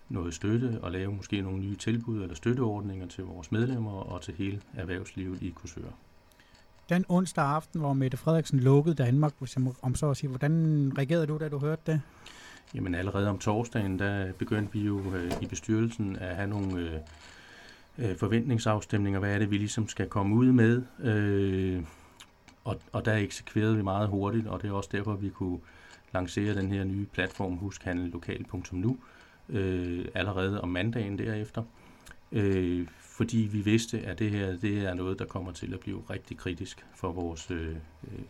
noget 0.09 0.35
støtte 0.35 0.79
og 0.83 0.93
lave 0.93 1.13
måske 1.13 1.41
nogle 1.41 1.59
nye 1.59 1.77
tilbud 1.77 2.23
eller 2.23 2.35
støtteordninger 2.35 3.07
til 3.07 3.25
vores 3.25 3.53
medlemmer 3.53 3.93
og 3.93 4.23
til 4.23 4.35
hele 4.35 4.61
erhvervslivet 4.75 5.43
i 5.43 5.51
Kursør. 5.51 5.83
Den 6.89 7.05
onsdag 7.09 7.45
aften, 7.45 7.81
hvor 7.81 7.93
Mette 7.93 8.17
Frederiksen 8.17 8.61
lukkede 8.61 8.95
Danmark, 8.95 9.33
hvis 9.39 9.57
jeg 9.57 9.63
må, 9.63 9.75
om 9.83 9.95
så 9.95 10.11
at 10.11 10.17
sige, 10.17 10.29
hvordan 10.29 10.93
reagerede 10.99 11.27
du, 11.27 11.39
da 11.39 11.49
du 11.49 11.59
hørte 11.59 11.83
det? 11.87 12.01
Jamen 12.75 12.95
allerede 12.95 13.29
om 13.29 13.39
torsdagen, 13.39 13.99
der 13.99 14.33
begyndte 14.33 14.73
vi 14.73 14.81
jo 14.81 15.15
øh, 15.15 15.33
i 15.43 15.47
bestyrelsen 15.47 16.17
at 16.17 16.37
have 16.37 16.49
nogle 16.49 16.81
øh, 16.81 18.11
øh, 18.11 18.17
forventningsafstemninger. 18.17 19.21
Hvad 19.21 19.35
er 19.35 19.39
det, 19.39 19.51
vi 19.51 19.59
ligesom 19.59 19.89
skal 19.89 20.09
komme 20.09 20.35
ud 20.35 20.53
med? 20.53 20.83
Øh, 21.01 21.83
og, 22.65 22.81
og 22.93 23.05
der 23.05 23.15
eksekverede 23.15 23.77
vi 23.77 23.83
meget 23.83 24.09
hurtigt, 24.09 24.47
og 24.47 24.63
det 24.63 24.69
er 24.69 24.73
også 24.73 24.91
derfor, 24.93 25.15
vi 25.15 25.29
kunne 25.29 25.59
lancere 26.15 26.55
den 26.55 26.73
her 26.73 26.85
nye 26.85 27.07
platform 27.13 27.57
huskhandelokal.nu 27.57 28.99
øh, 29.49 30.05
allerede 30.15 30.61
om 30.61 30.69
mandagen 30.69 31.19
derefter. 31.19 31.63
Øh, 32.33 32.89
fordi 33.01 33.37
vi 33.37 33.61
vidste, 33.61 34.01
at 34.01 34.19
det 34.19 34.31
her 34.31 34.57
det 34.57 34.79
er 34.79 34.95
noget, 34.95 35.19
der 35.19 35.25
kommer 35.25 35.53
til 35.53 35.75
at 35.75 35.81
blive 35.81 36.03
rigtig 36.11 36.37
kritisk 36.37 36.87
for 36.95 37.13
vores 37.13 37.51
øh, 37.51 37.77
øh 38.05 38.25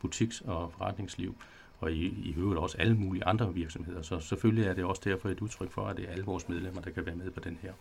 butiks- 0.00 0.40
og 0.40 0.72
forretningsliv, 0.72 1.34
og 1.80 1.92
i, 1.92 2.04
i 2.04 2.34
øvrigt 2.36 2.60
også 2.60 2.78
alle 2.78 2.94
mulige 2.94 3.24
andre 3.24 3.54
virksomheder. 3.54 4.02
Så 4.02 4.20
selvfølgelig 4.20 4.64
er 4.64 4.74
det 4.74 4.84
også 4.84 5.02
derfor 5.04 5.28
et 5.28 5.40
udtryk 5.40 5.70
for, 5.70 5.86
at 5.86 5.96
det 5.96 6.04
er 6.08 6.12
alle 6.12 6.24
vores 6.24 6.48
medlemmer, 6.48 6.80
der 6.80 6.90
kan 6.90 7.06
være 7.06 7.16
med 7.16 7.30
på 7.30 7.40
den 7.40 7.58
her. 7.62 7.72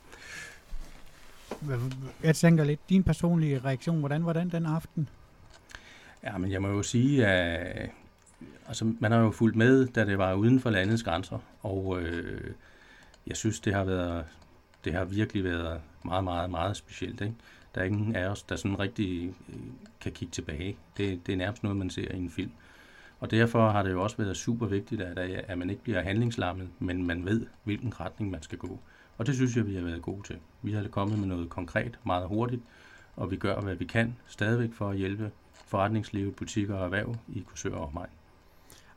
Jeg 2.24 2.36
tænker 2.36 2.64
lidt, 2.64 2.90
din 2.90 3.04
personlige 3.04 3.60
reaktion, 3.60 4.00
hvordan 4.00 4.26
var 4.26 4.34
den 4.34 4.52
den 4.52 4.66
aften? 4.66 5.10
Ja, 6.24 6.38
men 6.38 6.52
jeg 6.52 6.62
må 6.62 6.68
jo 6.68 6.84
sige, 6.84 7.28
at 7.28 7.90
altså, 8.68 8.94
man 9.00 9.12
har 9.12 9.20
jo 9.20 9.32
fulgt 9.32 9.56
med, 9.56 9.88
da 9.88 10.06
det 10.06 10.18
var 10.18 10.34
uden 10.34 10.60
for 10.60 10.70
landets 10.70 11.04
grænser, 11.04 11.40
og 11.64 12.02
øh, 12.02 12.52
jeg 13.28 13.38
synes, 13.38 13.60
det 13.60 13.74
har 13.74 13.84
været, 13.84 14.26
det 14.86 14.94
har 14.94 15.06
virkelig 15.06 15.44
været 15.44 15.82
meget, 16.06 16.24
meget, 16.24 16.50
meget 16.50 16.78
specielt. 16.78 17.22
Ikke? 17.22 17.36
Der 17.76 17.82
er 17.82 17.86
ingen 17.86 18.16
af 18.16 18.28
os, 18.28 18.44
der 18.44 18.56
sådan 18.56 18.80
rigtig 18.80 19.34
øh, 19.50 19.56
kan 20.02 20.12
kigge 20.12 20.32
tilbage. 20.32 20.78
Det, 20.98 21.28
det 21.28 21.34
er 21.34 21.38
nærmest 21.38 21.64
noget, 21.64 21.78
man 21.78 21.90
ser 21.90 22.12
i 22.12 22.18
en 22.18 22.30
film. 22.30 22.52
Og 23.20 23.32
derfor 23.32 23.70
har 23.70 23.84
det 23.84 23.92
jo 23.92 24.04
også 24.04 24.18
været 24.18 24.38
super 24.38 24.66
vigtigt, 24.66 25.02
at, 25.02 25.18
at 25.48 25.58
man 25.58 25.70
ikke 25.70 25.84
bliver 25.84 26.02
handlingslammet, 26.02 26.70
men 26.80 27.08
man 27.08 27.26
ved, 27.26 27.46
hvilken 27.64 28.00
retning 28.00 28.32
man 28.32 28.44
skal 28.44 28.58
gå. 28.58 28.80
Og 29.18 29.28
det 29.28 29.36
synes 29.36 29.56
jeg, 29.56 29.68
vi 29.68 29.76
har 29.76 29.82
været 29.82 30.02
gode 30.02 30.28
til. 30.28 30.38
Vi 30.62 30.72
har 30.72 30.88
kommet 30.88 31.20
med 31.20 31.28
noget 31.28 31.50
konkret 31.50 32.00
meget 32.04 32.28
hurtigt, 32.28 32.62
og 33.16 33.32
vi 33.32 33.36
gør, 33.36 33.62
hvad 33.62 33.76
vi 33.76 33.86
kan 33.86 34.16
stadigvæk 34.28 34.74
for 34.74 34.90
at 34.90 34.98
hjælpe 34.98 35.32
forretningslivet, 35.68 36.36
butikker 36.36 36.76
og 36.76 36.86
erhverv 36.86 37.16
i 37.28 37.40
Kursør 37.40 37.76
og 37.76 37.92
mig. 37.94 38.08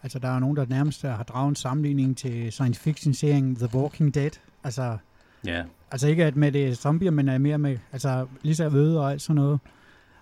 Altså, 0.02 0.18
der 0.18 0.28
er 0.28 0.38
nogen, 0.38 0.56
der 0.56 0.66
nærmest 0.66 1.02
har 1.02 1.22
draget 1.22 1.48
en 1.48 1.56
sammenligning 1.56 2.16
til 2.16 2.52
science 2.52 2.80
fiction-serien 2.80 3.56
The 3.56 3.68
Walking 3.74 4.14
Dead. 4.14 4.30
Altså, 4.64 4.98
ja. 5.46 5.64
altså 5.90 6.08
ikke 6.08 6.24
at 6.24 6.36
med 6.36 6.52
det 6.52 6.78
zombier, 6.78 7.10
men 7.10 7.28
er 7.28 7.38
mere 7.38 7.58
med, 7.58 7.78
altså 7.92 8.26
lige 8.42 8.54
så 8.54 8.64
øde 8.64 9.00
og 9.00 9.10
alt 9.10 9.22
sådan 9.22 9.36
noget. 9.36 9.60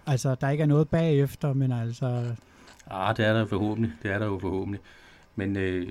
Altså, 0.06 0.34
der 0.34 0.48
ikke 0.48 0.62
er 0.62 0.66
noget 0.66 0.88
bagefter, 0.88 1.52
men 1.52 1.72
altså... 1.72 2.34
Ah, 2.90 3.16
det 3.16 3.26
er 3.26 3.32
der 3.32 3.40
jo 3.40 3.46
forhåbentlig. 3.46 3.92
Det 4.02 4.10
er 4.10 4.18
der 4.18 4.26
jo 4.26 4.38
forhåbentlig. 4.38 4.80
Men, 5.36 5.56
øh, 5.56 5.86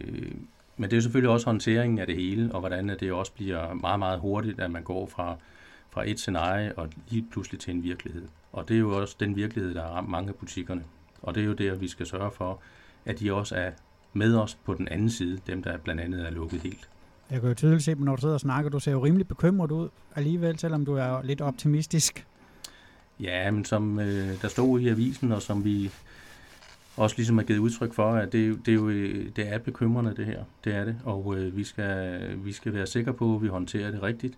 men 0.78 0.84
det 0.90 0.94
er 0.94 0.98
jo 0.98 1.02
selvfølgelig 1.02 1.30
også 1.30 1.46
håndteringen 1.46 2.00
af 2.00 2.08
det 2.08 2.16
hele, 2.16 2.54
og 2.54 2.60
hvordan 2.60 2.90
det 3.00 3.12
også 3.12 3.32
bliver 3.32 3.74
meget, 3.74 4.00
meget 4.00 4.20
hurtigt, 4.20 4.60
at 4.60 4.72
man 4.72 4.84
går 4.84 5.08
fra, 5.08 5.36
fra 5.96 6.10
et 6.10 6.20
scenarie 6.20 6.78
og 6.78 6.90
lige 7.10 7.26
pludselig 7.32 7.60
til 7.60 7.74
en 7.74 7.84
virkelighed. 7.84 8.28
Og 8.54 8.70
det 8.70 8.76
er 8.76 8.80
jo 8.80 9.02
også 9.02 9.16
den 9.20 9.36
virkelighed, 9.36 9.74
der 9.74 9.82
har 9.82 9.90
ramt 9.90 10.10
mange 10.10 10.30
af 10.30 10.36
butikkerne. 10.36 10.84
Og 11.22 11.36
det 11.36 11.44
er 11.44 11.48
jo 11.48 11.54
der, 11.54 11.76
vi 11.76 11.88
skal 11.88 12.06
sørge 12.06 12.32
for, 12.32 12.60
at 13.06 13.20
de 13.20 13.34
også 13.34 13.56
er 13.56 13.72
med 14.14 14.36
os 14.36 14.56
på 14.66 14.74
den 14.74 14.88
anden 14.88 15.10
side, 15.10 15.40
dem 15.48 15.64
der 15.64 15.78
blandt 15.78 16.02
andet 16.02 16.28
er 16.28 16.32
lukket 16.32 16.62
helt. 16.62 16.90
Jeg 17.32 17.40
kan 17.40 17.50
jo 17.50 17.56
tydeligt 17.56 17.84
se, 17.84 17.96
når 17.96 18.16
du 18.16 18.22
sidder 18.22 18.34
og 18.34 18.40
snakker, 18.40 18.70
du 18.70 18.80
ser 18.80 18.92
jo 18.92 19.06
rimelig 19.06 19.28
bekymret 19.28 19.72
ud 19.72 19.90
alligevel, 20.16 20.60
selvom 20.60 20.86
du 20.86 20.94
er 20.96 21.22
lidt 21.22 21.42
optimistisk. 21.42 22.26
Ja, 23.20 23.52
men 23.52 23.66
som 23.66 24.00
øh, 24.00 24.42
der 24.42 24.48
stod 24.48 24.80
i 24.80 24.88
avisen, 24.88 25.32
og 25.32 25.42
som 25.42 25.66
vi 25.66 25.92
også 26.98 27.16
ligesom 27.18 27.38
har 27.38 27.46
givet 27.46 27.60
udtryk 27.60 27.94
for, 27.94 28.14
at 28.14 28.32
det, 28.32 28.66
det, 28.66 28.72
er 28.72 28.76
jo 28.76 28.90
det 29.36 29.54
er 29.54 29.58
bekymrende 29.58 30.16
det 30.16 30.26
her. 30.26 30.44
Det 30.64 30.76
er 30.76 30.86
det, 30.86 30.96
og 31.04 31.36
øh, 31.38 31.58
vi, 31.58 31.64
skal, 31.64 32.20
vi 32.38 32.52
skal 32.52 32.74
være 32.74 32.88
sikre 32.88 33.14
på, 33.14 33.36
at 33.36 33.42
vi 33.42 33.48
håndterer 33.48 33.92
det 33.92 34.04
rigtigt. 34.04 34.38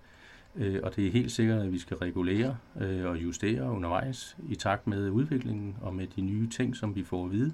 Øh, 0.57 0.79
og 0.83 0.95
det 0.95 1.07
er 1.07 1.11
helt 1.11 1.31
sikkert, 1.31 1.61
at 1.61 1.71
vi 1.71 1.79
skal 1.79 1.97
regulere 1.97 2.57
øh, 2.79 3.05
og 3.05 3.17
justere 3.17 3.71
undervejs 3.71 4.37
i 4.49 4.55
takt 4.55 4.87
med 4.87 5.09
udviklingen 5.09 5.77
og 5.81 5.95
med 5.95 6.07
de 6.07 6.21
nye 6.21 6.49
ting, 6.49 6.75
som 6.75 6.95
vi 6.95 7.03
får 7.03 7.25
at 7.25 7.31
vide 7.31 7.53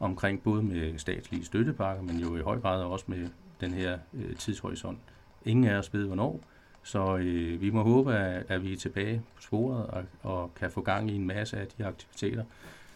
omkring 0.00 0.42
både 0.42 0.62
med 0.62 0.98
statslige 0.98 1.44
støttepakker, 1.44 2.02
men 2.02 2.18
jo 2.18 2.36
i 2.36 2.40
høj 2.40 2.60
grad 2.60 2.82
også 2.82 3.04
med 3.08 3.28
den 3.60 3.74
her 3.74 3.98
øh, 4.14 4.36
tidshorisont. 4.36 4.98
Ingen 5.44 5.64
af 5.64 5.78
os 5.78 5.94
ved, 5.94 6.06
hvornår, 6.06 6.40
så 6.82 7.16
øh, 7.16 7.60
vi 7.60 7.70
må 7.70 7.82
håbe, 7.82 8.14
at, 8.14 8.44
at 8.48 8.62
vi 8.62 8.72
er 8.72 8.76
tilbage 8.76 9.22
på 9.36 9.42
sporet 9.42 9.86
og, 9.86 10.04
og 10.22 10.54
kan 10.54 10.70
få 10.70 10.80
gang 10.80 11.10
i 11.10 11.14
en 11.14 11.26
masse 11.26 11.56
af 11.56 11.66
de 11.66 11.84
aktiviteter, 11.84 12.44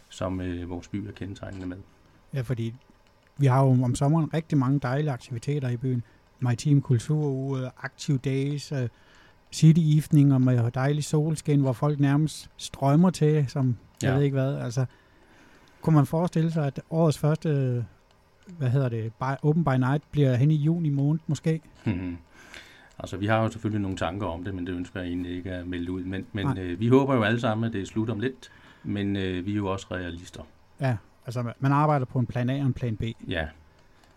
som 0.09 0.41
øh, 0.41 0.71
vores 0.71 0.89
by 0.89 0.97
er 0.97 1.13
kendetegnende 1.13 1.67
med. 1.67 1.77
Ja, 2.35 2.41
fordi 2.41 2.75
vi 3.39 3.47
har 3.47 3.65
jo 3.65 3.71
om 3.71 3.95
sommeren 3.95 4.35
rigtig 4.35 4.59
mange 4.59 4.79
dejlige 4.79 5.11
aktiviteter 5.11 5.69
i 5.69 5.77
byen. 5.77 6.03
Maritim 6.41 6.83
Kulturuge, 6.83 7.71
Active 7.83 8.19
Days, 8.19 8.73
øh, 8.73 8.89
City 9.53 9.81
Evening 9.81 10.35
og 10.35 10.41
med 10.41 10.71
dejlig 10.71 11.05
solskin, 11.05 11.61
hvor 11.61 11.73
folk 11.73 12.01
nærmest 12.01 12.51
strømmer 12.57 13.11
til, 13.11 13.45
som 13.49 13.77
ja. 14.03 14.09
jeg 14.09 14.17
ved 14.17 14.23
ikke 14.23 14.35
hvad. 14.35 14.57
Altså, 14.57 14.85
kunne 15.81 15.97
man 15.97 16.07
forestille 16.07 16.51
sig, 16.51 16.67
at 16.67 16.81
årets 16.91 17.19
første, 17.19 17.85
hvad 18.59 18.69
hedder 18.69 18.89
det, 18.89 19.13
by, 19.13 19.33
Open 19.43 19.65
by 19.65 19.77
Night 19.79 20.03
bliver 20.11 20.35
hen 20.35 20.51
i 20.51 20.55
juni 20.55 20.89
måned 20.89 21.21
måske? 21.27 21.61
Mm-hmm. 21.85 22.17
Altså, 22.99 23.17
vi 23.17 23.27
har 23.27 23.43
jo 23.43 23.51
selvfølgelig 23.51 23.83
nogle 23.83 23.97
tanker 23.97 24.27
om 24.27 24.45
det, 24.45 24.55
men 24.55 24.67
det 24.67 24.73
ønsker 24.73 25.01
jeg 25.01 25.09
egentlig 25.09 25.37
ikke 25.37 25.51
at 25.51 25.67
melde 25.67 25.93
ud. 25.93 26.05
Men, 26.05 26.27
men 26.33 26.59
øh, 26.59 26.81
vi 26.81 26.89
håber 26.89 27.15
jo 27.15 27.23
alle 27.23 27.41
sammen, 27.41 27.65
at 27.65 27.73
det 27.73 27.81
er 27.81 27.87
slut 27.87 28.11
om 28.11 28.21
lidt, 28.21 28.53
men 28.85 29.17
øh, 29.17 29.47
vi 29.47 29.53
er 29.53 29.57
jo 29.57 29.67
også 29.67 29.87
realister. 29.91 30.43
Ja, 30.81 30.97
altså 31.27 31.53
man 31.59 31.73
arbejder 31.73 32.07
på 32.07 32.19
en 32.19 32.27
plan 32.27 32.51
A 32.51 32.61
og 32.61 32.67
en 32.67 32.73
plan 32.73 32.97
B. 32.97 33.03
Ja, 33.29 33.47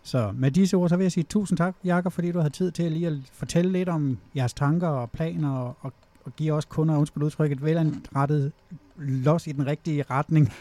så 0.04 0.32
med 0.34 0.50
disse 0.50 0.76
ord, 0.76 0.88
så 0.88 0.96
vil 0.96 1.04
jeg 1.04 1.12
sige 1.12 1.24
tusind 1.24 1.58
tak, 1.58 1.74
Jakob, 1.84 2.12
fordi 2.12 2.32
du 2.32 2.40
har 2.40 2.48
tid 2.48 2.70
til 2.70 2.92
lige 2.92 3.06
at 3.06 3.18
fortælle 3.32 3.72
lidt 3.72 3.88
om 3.88 4.18
jeres 4.36 4.54
tanker 4.54 4.88
og 4.88 5.10
planer, 5.10 5.50
og, 5.50 5.76
og, 5.80 5.92
og 6.24 6.36
give 6.36 6.52
os 6.52 6.64
kunder, 6.64 6.96
undskyld 6.96 7.22
udtrykket, 7.22 7.64
velanrettet 7.64 8.52
los 8.96 9.46
i 9.46 9.52
den 9.52 9.66
rigtige 9.66 10.04
retning. 10.10 10.52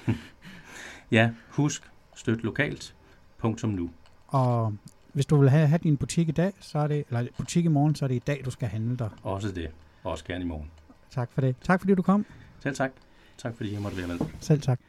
ja, 1.11 1.29
husk, 1.49 1.91
støt 2.15 2.43
lokalt, 2.43 2.95
punktum 3.37 3.69
nu. 3.69 3.89
Og 4.27 4.73
hvis 5.13 5.25
du 5.25 5.37
vil 5.37 5.49
have, 5.49 5.67
have 5.67 5.79
din 5.83 5.97
butik 5.97 6.29
i 6.29 6.31
dag, 6.31 6.53
så 6.59 6.79
er 6.79 6.87
det, 6.87 7.03
eller 7.09 7.27
butik 7.37 7.65
i 7.65 7.67
morgen, 7.67 7.95
så 7.95 8.05
er 8.05 8.07
det 8.07 8.15
i 8.15 8.23
dag, 8.27 8.41
du 8.45 8.51
skal 8.51 8.67
handle 8.67 8.97
der. 8.97 9.09
Også 9.23 9.51
det. 9.51 9.69
Også 10.03 10.25
gerne 10.25 10.43
i 10.43 10.47
morgen. 10.47 10.71
Tak 11.11 11.31
for 11.31 11.41
det. 11.41 11.55
Tak 11.61 11.79
fordi 11.79 11.95
du 11.95 12.01
kom. 12.01 12.25
Selv 12.59 12.75
tak. 12.75 12.91
Tak 13.37 13.55
fordi 13.55 13.73
jeg 13.73 13.81
måtte 13.81 13.97
være 13.97 14.07
med. 14.07 14.19
Selv 14.39 14.61
tak. 14.61 14.79